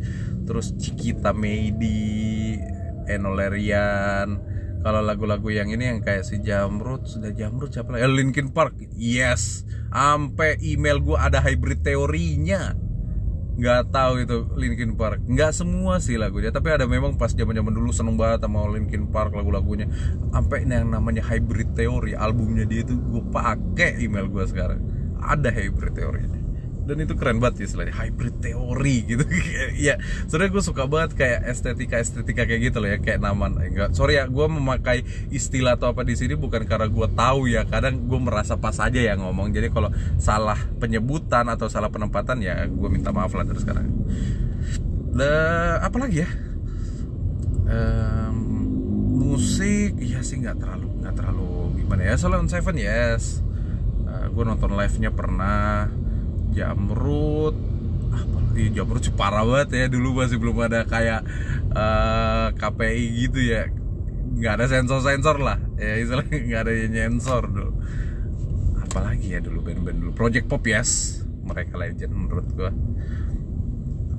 [0.46, 2.58] terus Cikita Meidi
[3.06, 4.50] Enolerian.
[4.80, 8.08] Kalau lagu-lagu yang ini yang kayak si Jamrut sudah Jamrut siapa lagi?
[8.08, 9.68] Eh, Linkin Park yes.
[9.92, 12.72] Sampai email gue ada hybrid teorinya
[13.60, 15.20] nggak tahu itu Linkin Park.
[15.28, 19.12] Nggak semua sih lagunya tapi ada memang pas zaman zaman dulu seneng banget sama Linkin
[19.12, 19.84] Park lagu-lagunya.
[20.32, 24.80] Sampai yang namanya hybrid teori albumnya dia itu gue pakai email gue sekarang.
[25.20, 26.39] Ada hybrid teori
[26.84, 27.94] dan itu keren banget istilahnya.
[27.94, 29.24] Hybrid teori gitu.
[29.80, 29.96] Ya
[30.28, 32.98] sebenarnya gue suka banget kayak estetika estetika kayak gitu loh ya.
[33.00, 33.92] Kayak nama enggak.
[33.96, 37.64] Sorry ya gue memakai istilah atau apa di sini bukan karena gue tahu ya.
[37.68, 39.52] Kadang gue merasa pas aja ya ngomong.
[39.54, 43.88] Jadi kalau salah penyebutan atau salah penempatan ya gue minta maaf lah terus sekarang.
[45.10, 45.32] The,
[45.82, 46.30] apa lagi ya?
[47.70, 48.36] Um,
[49.30, 49.98] musik.
[49.98, 52.14] Iya sih nggak terlalu nggak terlalu gimana ya.
[52.18, 53.40] Salon Seven yes.
[54.10, 55.86] Uh, gue nonton live nya pernah
[56.54, 57.56] jamrut.
[58.10, 61.22] Apalagi jamrut sih parah banget ya dulu masih belum ada kayak
[61.74, 63.70] uh, eh, KPI gitu ya.
[64.30, 65.58] Nggak ada sensor sensor lah.
[65.78, 67.72] Ya istilahnya nggak ada nyensor dulu.
[68.82, 70.10] Apalagi ya dulu band-band dulu.
[70.14, 71.22] Project Pop yes.
[71.46, 72.70] Mereka legend menurut gua.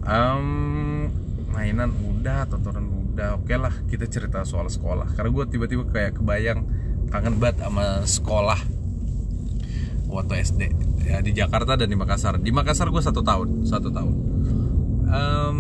[0.02, 1.08] Um,
[1.52, 3.40] mainan udah tontonan udah.
[3.40, 5.12] Oke okay lah kita cerita soal sekolah.
[5.16, 6.68] Karena gue tiba-tiba kayak kebayang
[7.12, 8.60] kangen banget sama sekolah
[10.12, 12.38] waktu SD ya di Jakarta dan di Makassar.
[12.38, 14.16] Di Makassar gue satu tahun satu tahun.
[15.12, 15.60] Um,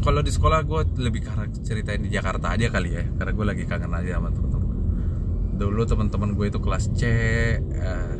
[0.00, 3.62] kalau di sekolah gue lebih karena ceritain di Jakarta aja kali ya karena gue lagi
[3.66, 4.78] kangen aja sama teman-teman
[5.56, 7.02] dulu teman-teman gue itu kelas C
[7.58, 8.14] uh,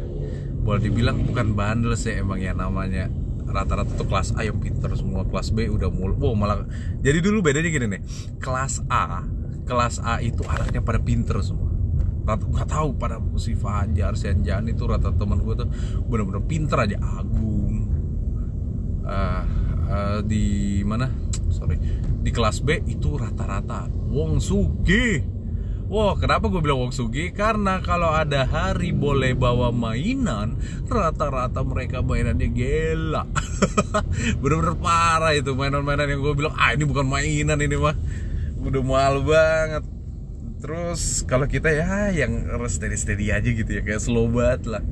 [0.66, 3.06] boleh dibilang bukan bandel sih emang ya namanya.
[3.46, 6.18] Rata-rata tuh kelas A yang pinter semua kelas B udah mulu.
[6.18, 6.66] Wow malah
[6.98, 8.02] jadi dulu bedanya gini nih.
[8.42, 9.22] Kelas A
[9.62, 11.65] kelas A itu anaknya pada pinter semua
[12.26, 15.68] rata nggak tahu pada si Fajar si Anjani itu rata teman gue tuh
[16.10, 17.86] bener-bener pinter aja Agung
[19.06, 19.42] uh,
[19.86, 21.06] uh, di mana
[21.54, 21.78] sorry
[22.20, 25.38] di kelas B itu rata-rata Wong Sugi
[25.86, 27.30] wow, kenapa gue bilang Wong Sugi?
[27.30, 30.58] Karena kalau ada hari boleh bawa mainan,
[30.90, 33.22] rata-rata mereka mainannya gila.
[34.42, 37.94] Bener-bener parah itu mainan-mainan yang gue bilang, ah ini bukan mainan ini mah.
[38.66, 39.95] Udah mahal banget
[40.56, 44.84] terus kalau kita ya yang steady steady aja gitu ya kayak slow banget lah.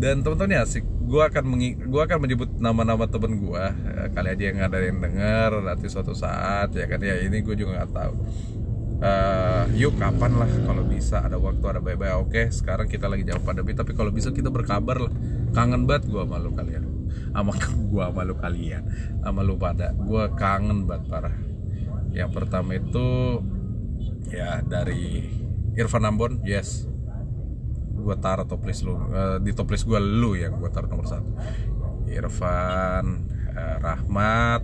[0.00, 4.28] Dan teman-teman ya sih gue akan mengi gue akan menyebut nama-nama temen gue ya, kali
[4.30, 7.02] aja yang ada yang denger nanti suatu saat ya kan?
[7.02, 8.14] Ya ini gue juga nggak tahu.
[9.00, 12.20] Uh, yuk kapan lah kalau bisa ada waktu ada bye-bye.
[12.22, 15.12] Oke sekarang kita lagi jauh pandemi tapi kalau bisa kita berkabar lah.
[15.52, 16.84] Kangen banget gue malu kalian.
[17.34, 17.52] Sama
[17.92, 18.82] gue malu kalian.
[19.20, 19.92] Sama lu pada.
[19.92, 21.36] Gue kangen banget parah.
[22.10, 23.38] Yang pertama itu
[24.30, 25.26] ya dari
[25.74, 26.86] Irfan Ambon yes.
[28.00, 31.30] Gue taruh top list lu uh, di top gue lu yang gue taruh nomor satu.
[32.08, 34.62] Irfan uh, Rahmat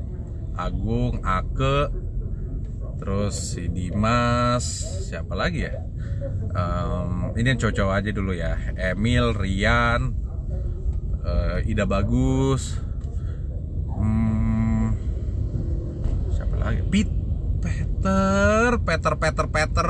[0.56, 1.92] Agung Ake
[2.96, 4.64] terus si Dimas
[5.12, 5.74] siapa lagi ya?
[6.56, 8.56] Um, ini yang cowok-cowok aja dulu ya.
[8.72, 10.16] Emil Rian
[11.20, 12.80] uh, Ida Bagus
[13.92, 14.86] hmm,
[16.32, 16.80] siapa lagi?
[16.88, 17.25] Pit
[18.06, 19.88] Peter Peter Peter Peter.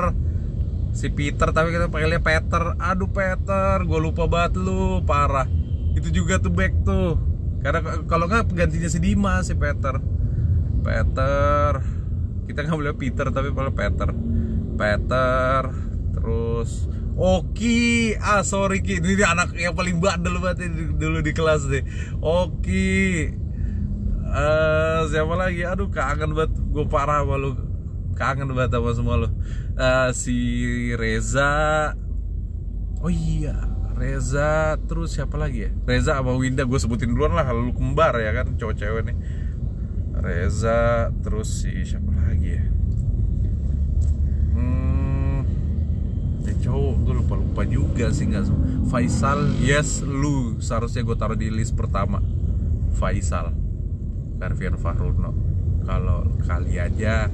[0.96, 2.62] Si Peter tapi kita panggilnya Peter.
[2.80, 5.04] Aduh Peter gue lupa banget lu.
[5.04, 5.48] Parah.
[5.92, 7.20] Itu juga tuh back tuh.
[7.60, 10.00] Karena kalau nggak gantinya si Dimas si Peter.
[10.80, 11.70] Peter.
[12.46, 14.08] Kita nggak boleh Peter tapi boleh Peter.
[14.76, 15.60] Peter.
[16.16, 20.68] Terus Oki, ah sorry Ki, ini anak yang paling bandel banget
[21.00, 21.80] dulu di kelas deh.
[22.20, 23.32] Oki,
[24.28, 25.64] uh, siapa lagi?
[25.64, 27.56] Aduh kangen banget, gue parah malu
[28.16, 29.28] kangen banget sama semua lo
[29.76, 30.36] uh, si
[30.96, 31.92] Reza.
[33.04, 33.54] Oh iya
[33.96, 35.70] Reza terus siapa lagi ya?
[35.84, 39.16] Reza sama Winda gue sebutin duluan lah lu kembar ya kan cowok cewek nih.
[40.16, 42.64] Reza terus si siapa lagi ya?
[44.56, 45.44] Hmm
[46.48, 48.48] ya cowok gue lupa lupa juga sih nggak
[48.88, 50.56] Faisal yes lu.
[50.56, 52.24] Seharusnya gue taruh di list pertama.
[52.96, 53.52] Faisal
[54.40, 55.32] Karvian Fahruno
[55.84, 57.28] kalau kali aja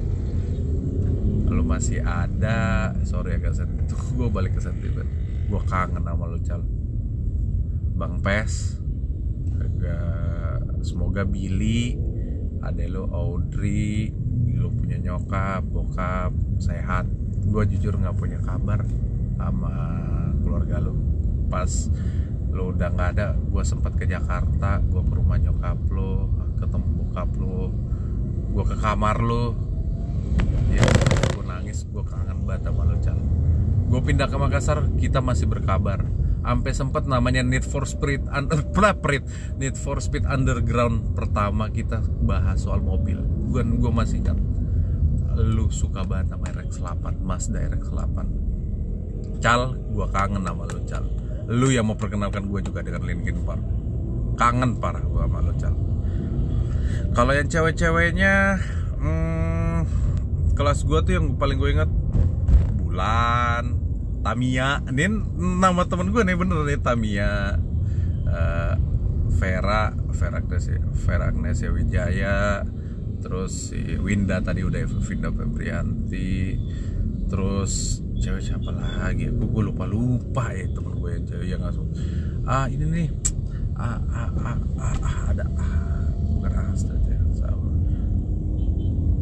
[1.53, 3.85] lu masih ada sorry agak sentimen
[4.17, 5.07] gue balik ke sentimen.
[5.47, 6.61] Gue kangen sama lu cal.
[7.93, 8.81] Bang pes
[9.61, 11.93] agak semoga Billy
[12.65, 14.09] ada lu Audrey
[14.57, 17.05] lu punya nyokap bokap sehat.
[17.45, 18.81] Gue jujur nggak punya kabar
[19.37, 19.75] sama
[20.41, 20.97] keluarga lu.
[21.53, 21.69] Pas
[22.53, 26.29] lu udah nggak ada gue sempat ke Jakarta gue ke rumah nyokap lu
[26.61, 27.73] ketemu bokap lu
[28.53, 29.57] gue ke kamar lu
[31.63, 33.15] nangis gue kangen banget sama lu cal
[33.87, 36.03] gue pindah ke Makassar kita masih berkabar.
[36.43, 38.59] Sampai sempat namanya Need for Speed under
[39.61, 43.21] Need for Speed Underground pertama kita bahas soal mobil.
[43.47, 44.35] Gue gue masih ingat.
[45.39, 48.17] Lu suka banget sama RX-8 Mazda RX-8
[49.39, 51.05] Cal gue kangen sama lu Cal
[51.47, 53.63] lu yang mau perkenalkan gue juga dengan Linkin Park.
[54.35, 55.75] Kangen parah gue sama lu Cal
[57.13, 58.57] kalau yang cewek-ceweknya
[58.97, 59.42] hmm,
[60.53, 61.89] kelas gue tuh yang paling gue ingat
[62.77, 63.63] Bulan
[64.21, 64.79] Tamia.
[64.85, 65.05] Ini
[65.37, 67.57] nama temen gue nih bener nih Tamia
[68.29, 68.73] uh,
[69.33, 72.61] Vera Vera Agnesia Vera Agnesia Wijaya.
[73.23, 76.55] Terus si Winda tadi udah Winda Febrianti.
[77.27, 79.33] Terus cewek siapa lagi?
[79.33, 81.87] Gue, gue lupa lupa ya temen gue yang cewek yang ngasuh
[82.45, 83.07] ah ini nih.
[83.73, 87.12] Ah ah ah, ah, ah ada ah, bukan sama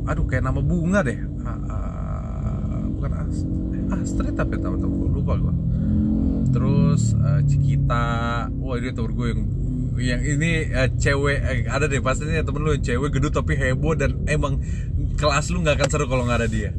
[0.08, 1.20] aduh kayak nama bunga deh.
[1.46, 5.54] Ah, ah, bukan Astrid Astrid tapi tahu tahu gue lupa gue
[6.52, 8.48] terus uh, Cikita.
[8.52, 9.42] Wah ini temen gue yang
[10.02, 13.96] yang ini uh, cewek eh, ada deh pasti ini temen lu cewek gedut tapi heboh
[13.96, 14.60] dan emang
[15.16, 16.72] kelas lu nggak akan seru kalau nggak ada dia.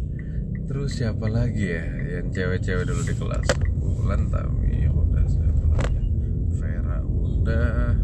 [0.68, 1.84] Terus siapa lagi ya?
[2.20, 3.46] Yang cewek-cewek dulu di kelas.
[3.76, 6.08] Bulan Tami udah siapa lagi
[6.56, 7.94] Vera udah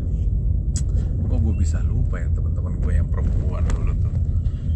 [1.29, 4.08] kok gue bisa lupa ya teman-teman gue yang perempuan dulu tuh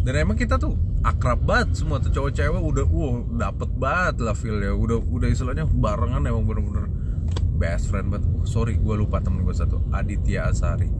[0.03, 4.35] dan emang kita tuh akrab banget semua tuh cowok cewek udah wow dapet banget lah
[4.35, 6.91] feel ya udah udah istilahnya barengan emang bener-bener
[7.63, 8.27] best friend banget.
[8.35, 10.91] Oh, sorry gue lupa temen gue satu Aditya Asari.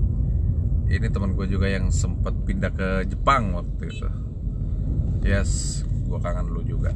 [0.88, 4.08] Ini teman gue juga yang sempet pindah ke Jepang waktu itu.
[5.28, 6.96] Yes gue kangen lu juga.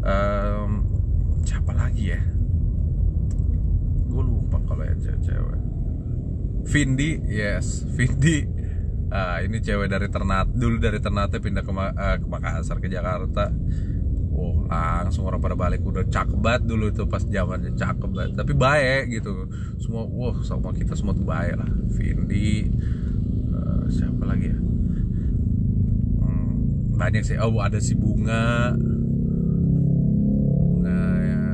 [0.00, 0.88] Um,
[1.44, 2.20] siapa lagi ya?
[4.08, 5.60] Gue lupa kalau yang cewek-cewek.
[6.62, 8.61] Vindi yes Vindi
[9.12, 13.52] ah, ini cewek dari Ternate dulu dari Ternate pindah ke, uh, ke Makassar ke Jakarta.
[14.32, 18.32] Oh langsung orang pada balik udah cakep banget dulu itu pas zamannya cakep banget.
[18.40, 19.46] Tapi baik gitu.
[19.76, 21.68] Semua wah sama kita semua tuh baik lah.
[21.92, 22.72] Vindi
[23.52, 24.58] uh, siapa lagi ya?
[26.24, 26.52] Hmm,
[26.96, 27.36] banyak sih.
[27.36, 28.72] Oh ada si bunga.
[30.40, 31.44] Bunga ya,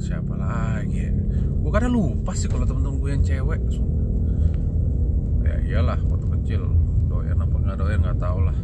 [0.00, 1.12] siapa lagi ya?
[1.60, 3.60] Gue kadang lupa sih kalau temen-temen gue yang cewek
[5.44, 6.62] ya iyalah waktu kecil
[7.78, 8.58] doyan apa nggak tau lah.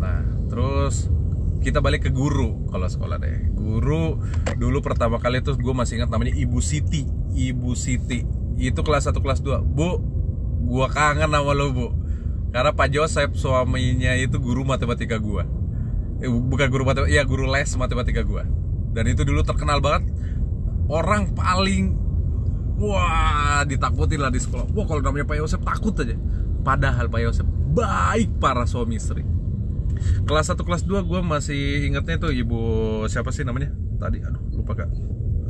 [0.00, 1.08] Nah terus
[1.60, 3.52] kita balik ke guru kalau sekolah deh.
[3.52, 4.16] Guru
[4.56, 7.04] dulu pertama kali tuh gue masih ingat namanya Ibu Siti.
[7.36, 8.24] Ibu Siti.
[8.60, 10.00] Itu kelas 1 kelas 2 Bu
[10.70, 11.88] gua kangen sama lo bu.
[12.50, 15.46] Karena Pak Joseph suaminya itu guru matematika gua.
[16.20, 18.44] Eh, bukan guru matematika iya guru les matematika gua.
[18.90, 20.10] Dan itu dulu terkenal banget.
[20.90, 21.94] Orang paling
[22.80, 24.66] wah ditakutin lah di sekolah.
[24.72, 26.16] Wah kalau namanya Pak Yosef takut aja.
[26.60, 29.22] Padahal Pak Yosef baik para suami istri.
[30.24, 32.60] Kelas 1 kelas 2 gue masih ingetnya tuh ibu
[33.06, 33.70] siapa sih namanya?
[34.00, 34.90] Tadi aduh lupa kak.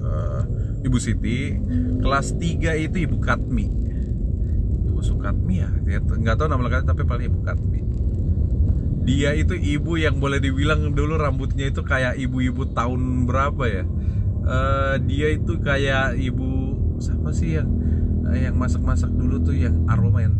[0.00, 0.42] Uh,
[0.84, 1.56] ibu Siti.
[2.00, 3.66] Kelas 3 itu ibu Katmi.
[4.90, 5.70] Ibu Sukatmi ya?
[5.86, 7.80] Dia nggak tahu nama lengkapnya tapi paling ibu Katmi.
[9.00, 13.84] Dia itu ibu yang boleh dibilang dulu rambutnya itu kayak ibu-ibu tahun berapa ya?
[14.40, 17.68] Uh, dia itu kayak ibu siapa sih yang
[18.30, 20.36] yang masak-masak dulu tuh yang aroma yang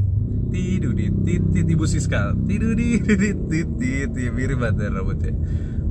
[0.50, 2.98] tidur di titit ibu Siska tidur di
[3.50, 5.32] titit ya mirip banget rambutnya.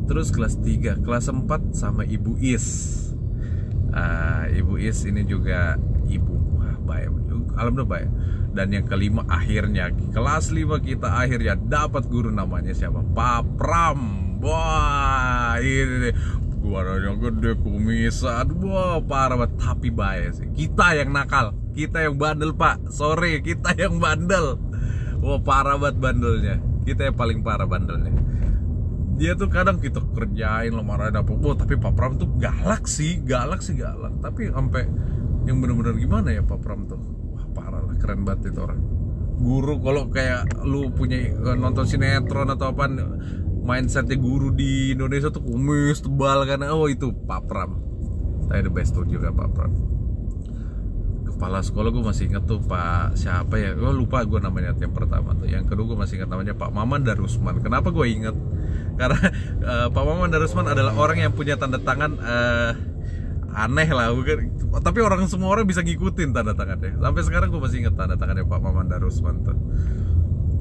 [0.10, 2.98] Terus kelas 3 kelas 4 sama ibu Is.
[3.94, 5.78] Ah, ibu Is ini juga
[6.10, 6.36] ibu.
[6.86, 7.14] Baik.
[7.54, 8.10] Alhamdulillah baik.
[8.58, 9.94] Dan yang kelima akhirnya.
[10.10, 13.06] Kelas 5 kita akhirnya dapat guru namanya siapa?
[13.06, 14.02] Pak Pram.
[14.42, 16.10] Wah ini
[16.60, 18.48] suaranya gede kumisan.
[18.62, 19.58] Wah parah banget.
[19.58, 20.48] Tapi baik sih.
[20.54, 21.56] Kita yang nakal.
[21.74, 22.92] Kita yang bandel pak.
[22.92, 24.60] Sorry kita yang bandel.
[25.24, 26.56] Wah parah banget bandelnya.
[26.84, 28.14] Kita yang paling parah bandelnya.
[29.20, 33.20] Dia tuh kadang kita kerjain lo marahin apa wah tapi Pak Pram tuh galak sih.
[33.24, 34.16] Galak sih galak.
[34.24, 34.88] Tapi sampai
[35.48, 37.00] yang bener-bener gimana ya Pak Pram tuh?
[37.36, 37.96] Wah parah lah.
[38.00, 38.80] Keren banget itu orang.
[39.40, 42.92] Guru kalau kayak lu punya nonton sinetron atau apa
[43.70, 47.78] mindsetnya guru di Indonesia tuh kumis tebal kan oh itu Pak Pram.
[48.50, 49.74] Saya the best tuh juga Pak Pram.
[51.30, 53.78] Kepala sekolah gue masih inget tuh Pak siapa ya?
[53.78, 55.46] Gue lupa gue namanya yang pertama tuh.
[55.46, 57.62] Yang kedua gue masih inget namanya Pak Maman Darusman.
[57.62, 58.34] Kenapa gue inget
[59.00, 59.22] karena
[59.62, 62.74] uh, Pak Maman Darusman adalah orang yang punya tanda tangan uh,
[63.54, 64.50] aneh lah bukan?
[64.82, 66.98] Tapi orang semua orang bisa ngikutin tanda tangannya.
[66.98, 69.58] Sampai sekarang gue masih inget tanda tangannya Pak Maman Darusman tuh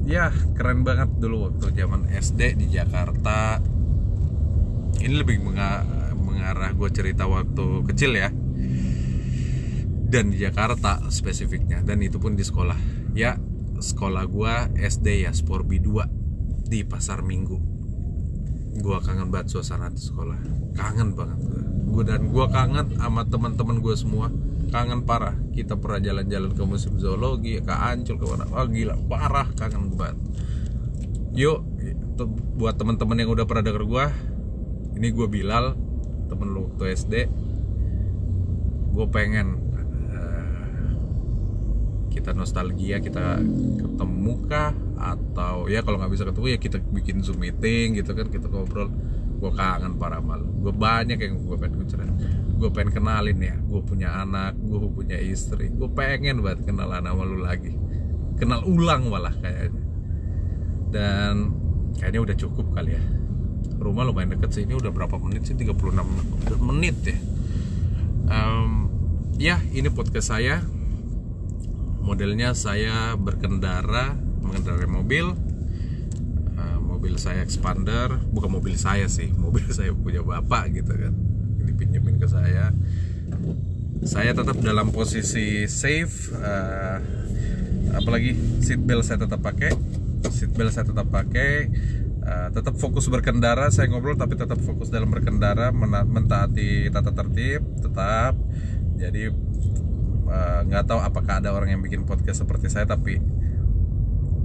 [0.07, 3.59] ya keren banget dulu waktu zaman SD di Jakarta.
[4.99, 5.39] Ini lebih
[6.19, 8.29] mengarah gue cerita waktu kecil ya.
[10.09, 11.85] Dan di Jakarta spesifiknya.
[11.85, 12.75] Dan itu pun di sekolah.
[13.13, 13.37] Ya
[13.79, 17.57] sekolah gua SD ya Sporbi 2 di pasar Minggu.
[18.79, 20.39] Gua kangen banget suasana di sekolah.
[20.75, 21.39] Kangen banget
[21.89, 24.27] gua dan gua kangen sama teman-teman gua semua
[24.69, 25.35] kangen parah.
[25.51, 30.17] Kita pernah jalan-jalan ke museum zoologi ke Ancol ke mana oh gila parah kangen banget.
[31.35, 31.65] Yuk
[32.55, 34.11] buat teman-teman yang udah pernah denger gua
[34.95, 35.65] ini gua Bilal
[36.29, 37.13] temen lu waktu SD
[38.89, 39.69] gue pengen
[42.09, 43.39] kita nostalgia kita
[43.79, 44.73] ketemu kah?
[44.99, 48.91] Atau ya kalau nggak bisa ketemu ya kita bikin zoom meeting gitu kan kita ngobrol.
[49.39, 52.03] Gue kangen para mal gue banyak yang gue pengen bicara
[52.59, 55.71] gue pengen kenalin ya gue punya anak gue punya istri.
[55.71, 57.71] Gue pengen banget kenalan sama lu lagi.
[58.35, 59.83] Kenal ulang malah kayaknya.
[60.91, 61.55] Dan
[61.95, 63.03] kayaknya udah cukup kali ya.
[63.79, 65.55] Rumah lumayan deket sih ini udah berapa menit sih?
[65.55, 65.71] 36
[66.59, 67.17] menit ya.
[68.27, 68.91] Um,
[69.39, 70.59] ya ini podcast saya.
[72.03, 75.31] Modelnya saya berkendara mengendarai mobil.
[76.83, 78.19] Mobil saya expander.
[78.27, 82.71] Bukan mobil saya sih mobil saya punya bapak gitu kan dipinjemin ke saya.
[84.05, 86.97] Saya tetap dalam posisi safe uh,
[87.95, 89.75] apalagi seat belt saya tetap pakai.
[90.31, 91.67] Seat belt saya tetap pakai
[92.23, 93.67] uh, tetap fokus berkendara.
[93.71, 95.71] Saya ngobrol tapi tetap fokus dalam berkendara
[96.05, 98.39] mentaati tata tertib tetap.
[98.99, 99.31] Jadi
[100.29, 103.17] Eh, nggak uh, tahu apakah ada orang yang bikin podcast seperti saya tapi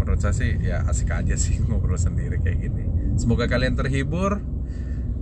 [0.00, 2.88] menurut saya sih ya asik aja sih ngobrol sendiri kayak gini.
[3.20, 4.40] Semoga kalian terhibur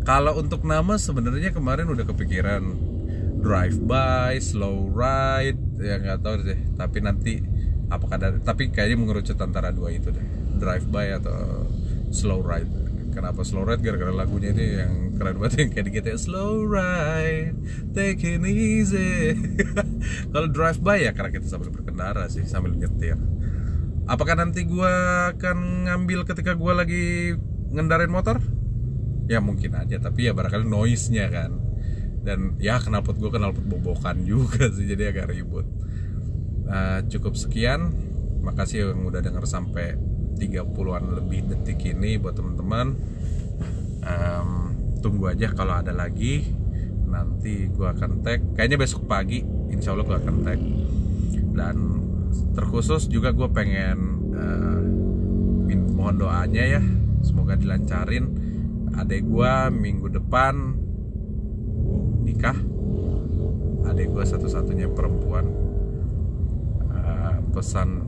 [0.03, 2.63] kalau untuk nama sebenarnya kemarin udah kepikiran
[3.43, 6.61] drive by slow ride ya nggak tahu deh.
[6.79, 7.43] Tapi nanti
[7.91, 10.27] apakah ada tapi kayaknya mengerucut antara dua itu deh.
[10.59, 11.67] Drive by atau
[12.11, 12.71] slow ride.
[13.15, 13.83] Kenapa slow ride?
[13.83, 17.55] Gara-gara lagunya ini yang keren banget yang kayak gitu slow ride
[17.95, 19.39] take it easy.
[20.35, 23.19] Kalau drive by ya karena kita sambil berkendara sih sambil nyetir.
[24.11, 24.95] Apakah nanti gue
[25.39, 27.05] akan ngambil ketika gue lagi
[27.71, 28.43] ngendarain motor
[29.33, 31.57] ya mungkin aja tapi ya barangkali noise nya kan.
[32.23, 35.67] Dan ya knalpot gue knalpot bobokan juga sih jadi agak ribut.
[36.69, 37.93] Uh, cukup sekian.
[38.43, 39.95] Makasih yang udah denger sampai
[40.39, 42.99] 30-an lebih detik ini buat teman-teman.
[44.03, 44.51] Um,
[44.99, 46.47] tunggu aja kalau ada lagi.
[47.07, 48.41] Nanti gue akan tag.
[48.55, 50.61] Kayaknya besok pagi insya Allah gue akan tag.
[51.53, 51.77] Dan
[52.57, 53.99] terkhusus juga gue pengen
[54.33, 54.83] uh,
[56.03, 56.83] mohon doanya ya
[57.23, 58.27] semoga dilancarin
[58.97, 60.55] adek gue minggu depan
[62.23, 62.57] nikah.
[63.89, 65.47] Adek gue satu-satunya perempuan.
[66.93, 68.07] Uh, pesan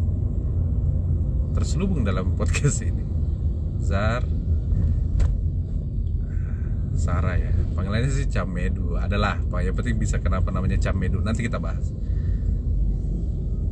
[1.55, 3.03] terselubung dalam podcast ini.
[3.83, 4.23] Zar.
[6.95, 7.53] Sarah ya.
[7.75, 8.95] Panggilannya sih Camedu.
[8.97, 9.67] Adalah pak.
[9.67, 11.19] Yang penting bisa kenapa namanya Camedu.
[11.21, 11.91] Nanti kita bahas.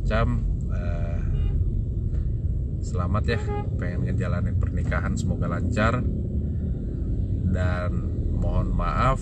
[0.03, 1.19] Cam uh,
[2.83, 3.39] selamat ya.
[3.79, 5.15] Pengen ngejalanin pernikahan.
[5.15, 6.03] Semoga lancar
[7.53, 7.93] dan
[8.33, 9.21] mohon maaf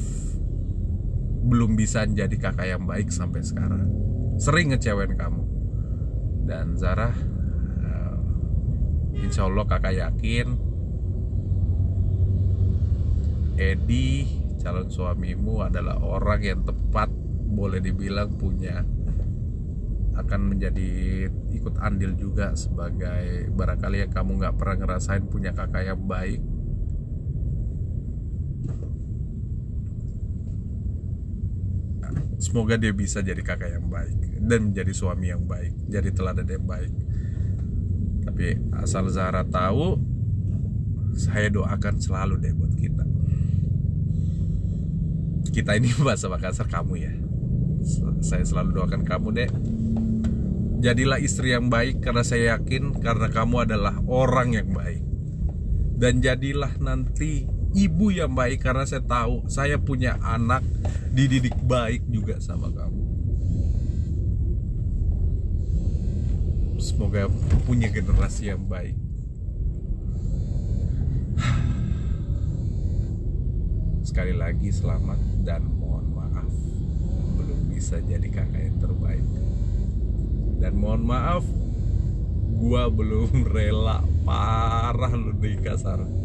[1.41, 3.91] belum bisa jadi kakak yang baik sampai sekarang.
[4.39, 5.43] Sering ngecewain kamu.
[6.47, 8.17] Dan Zara uh,
[9.19, 10.47] insya Allah kakak yakin
[13.61, 14.25] Edi
[14.57, 17.13] calon suamimu adalah orang yang tepat
[17.51, 18.82] boleh dibilang punya
[20.17, 26.01] akan menjadi ikut andil juga sebagai barangkali yang kamu nggak pernah ngerasain punya kakak yang
[26.03, 26.41] baik
[32.41, 36.65] semoga dia bisa jadi kakak yang baik dan menjadi suami yang baik jadi teladan yang
[36.65, 36.93] baik.
[38.25, 40.01] Tapi asal Zahra tahu
[41.13, 43.05] saya doakan selalu deh buat kita.
[45.53, 47.13] Kita ini bahasa Makassar kamu ya.
[48.25, 49.49] Saya selalu doakan kamu deh
[50.81, 55.05] jadilah istri yang baik karena saya yakin karena kamu adalah orang yang baik.
[56.01, 60.63] Dan jadilah nanti ibu yang baik karena saya tahu saya punya anak
[61.11, 63.03] dididik baik juga sama kamu.
[66.82, 67.30] Semoga
[67.69, 68.97] punya generasi yang baik.
[74.01, 76.51] Sekali lagi selamat dan mohon maaf
[77.38, 79.28] belum bisa jadi kakak yang terbaik.
[80.59, 81.45] Dan mohon maaf
[82.57, 86.20] gua belum rela parah lu di kasar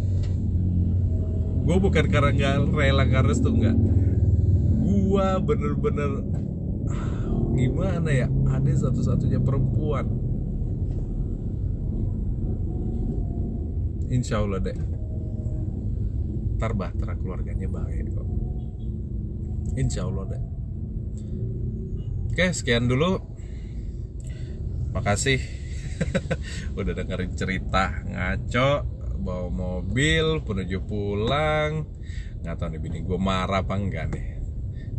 [1.67, 3.77] gue bukan karena nggak rela karena tuh nggak.
[4.87, 6.23] Gua bener-bener
[7.59, 10.07] gimana ya ada satu-satunya perempuan.
[14.07, 14.79] Insya Allah deh.
[16.57, 18.29] Ntar bahtera keluarganya baik kok.
[19.75, 20.43] Insya Allah deh.
[22.31, 23.19] Oke sekian dulu.
[24.95, 25.43] Makasih.
[26.79, 28.96] Udah dengerin cerita ngaco
[29.27, 31.91] bawa mobil menuju pulang.
[32.47, 34.27] Nggak tahu nih bini gue marah apa enggak nih.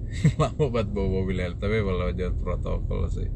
[0.39, 3.31] Mau buat bawa mobil tapi kalau jauh protokol sih.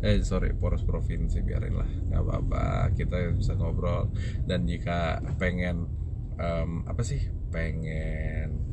[0.00, 1.88] Eh sorry poros provinsi biarin lah.
[1.88, 4.12] Nggak apa-apa kita bisa ngobrol.
[4.44, 5.88] Dan jika pengen
[6.36, 7.24] um, apa sih?
[7.48, 8.70] Pengen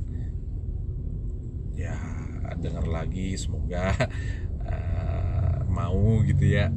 [1.78, 1.94] ya
[2.58, 3.94] dengar lagi semoga
[4.66, 6.74] uh, mau gitu ya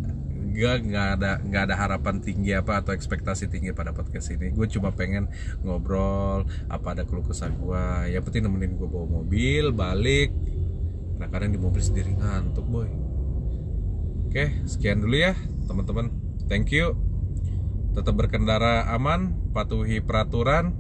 [0.51, 4.51] gue nggak ada nggak ada harapan tinggi apa atau ekspektasi tinggi pada podcast ini.
[4.51, 5.31] Gue cuma pengen
[5.63, 10.35] ngobrol apa ada keluh kesah gue ya penting nemenin gue bawa mobil balik.
[11.17, 12.91] Nah kadang di mobil sendiri ngantuk boy.
[14.29, 15.33] Oke sekian dulu ya
[15.71, 16.11] teman-teman.
[16.51, 16.99] Thank you.
[17.95, 20.75] Tetap berkendara aman patuhi peraturan.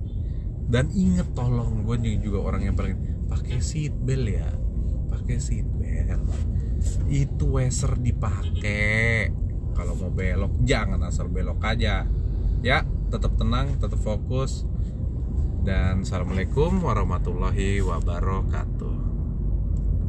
[0.70, 4.46] Dan inget tolong gue juga orang yang paling pakai seat belt ya
[5.10, 6.22] pakai seat belt.
[7.10, 12.06] Itu weser dipakai kalau mau belok jangan asal belok aja.
[12.60, 14.66] Ya tetap tenang tetap fokus.
[15.60, 18.89] Dan assalamualaikum warahmatullahi wabarakatuh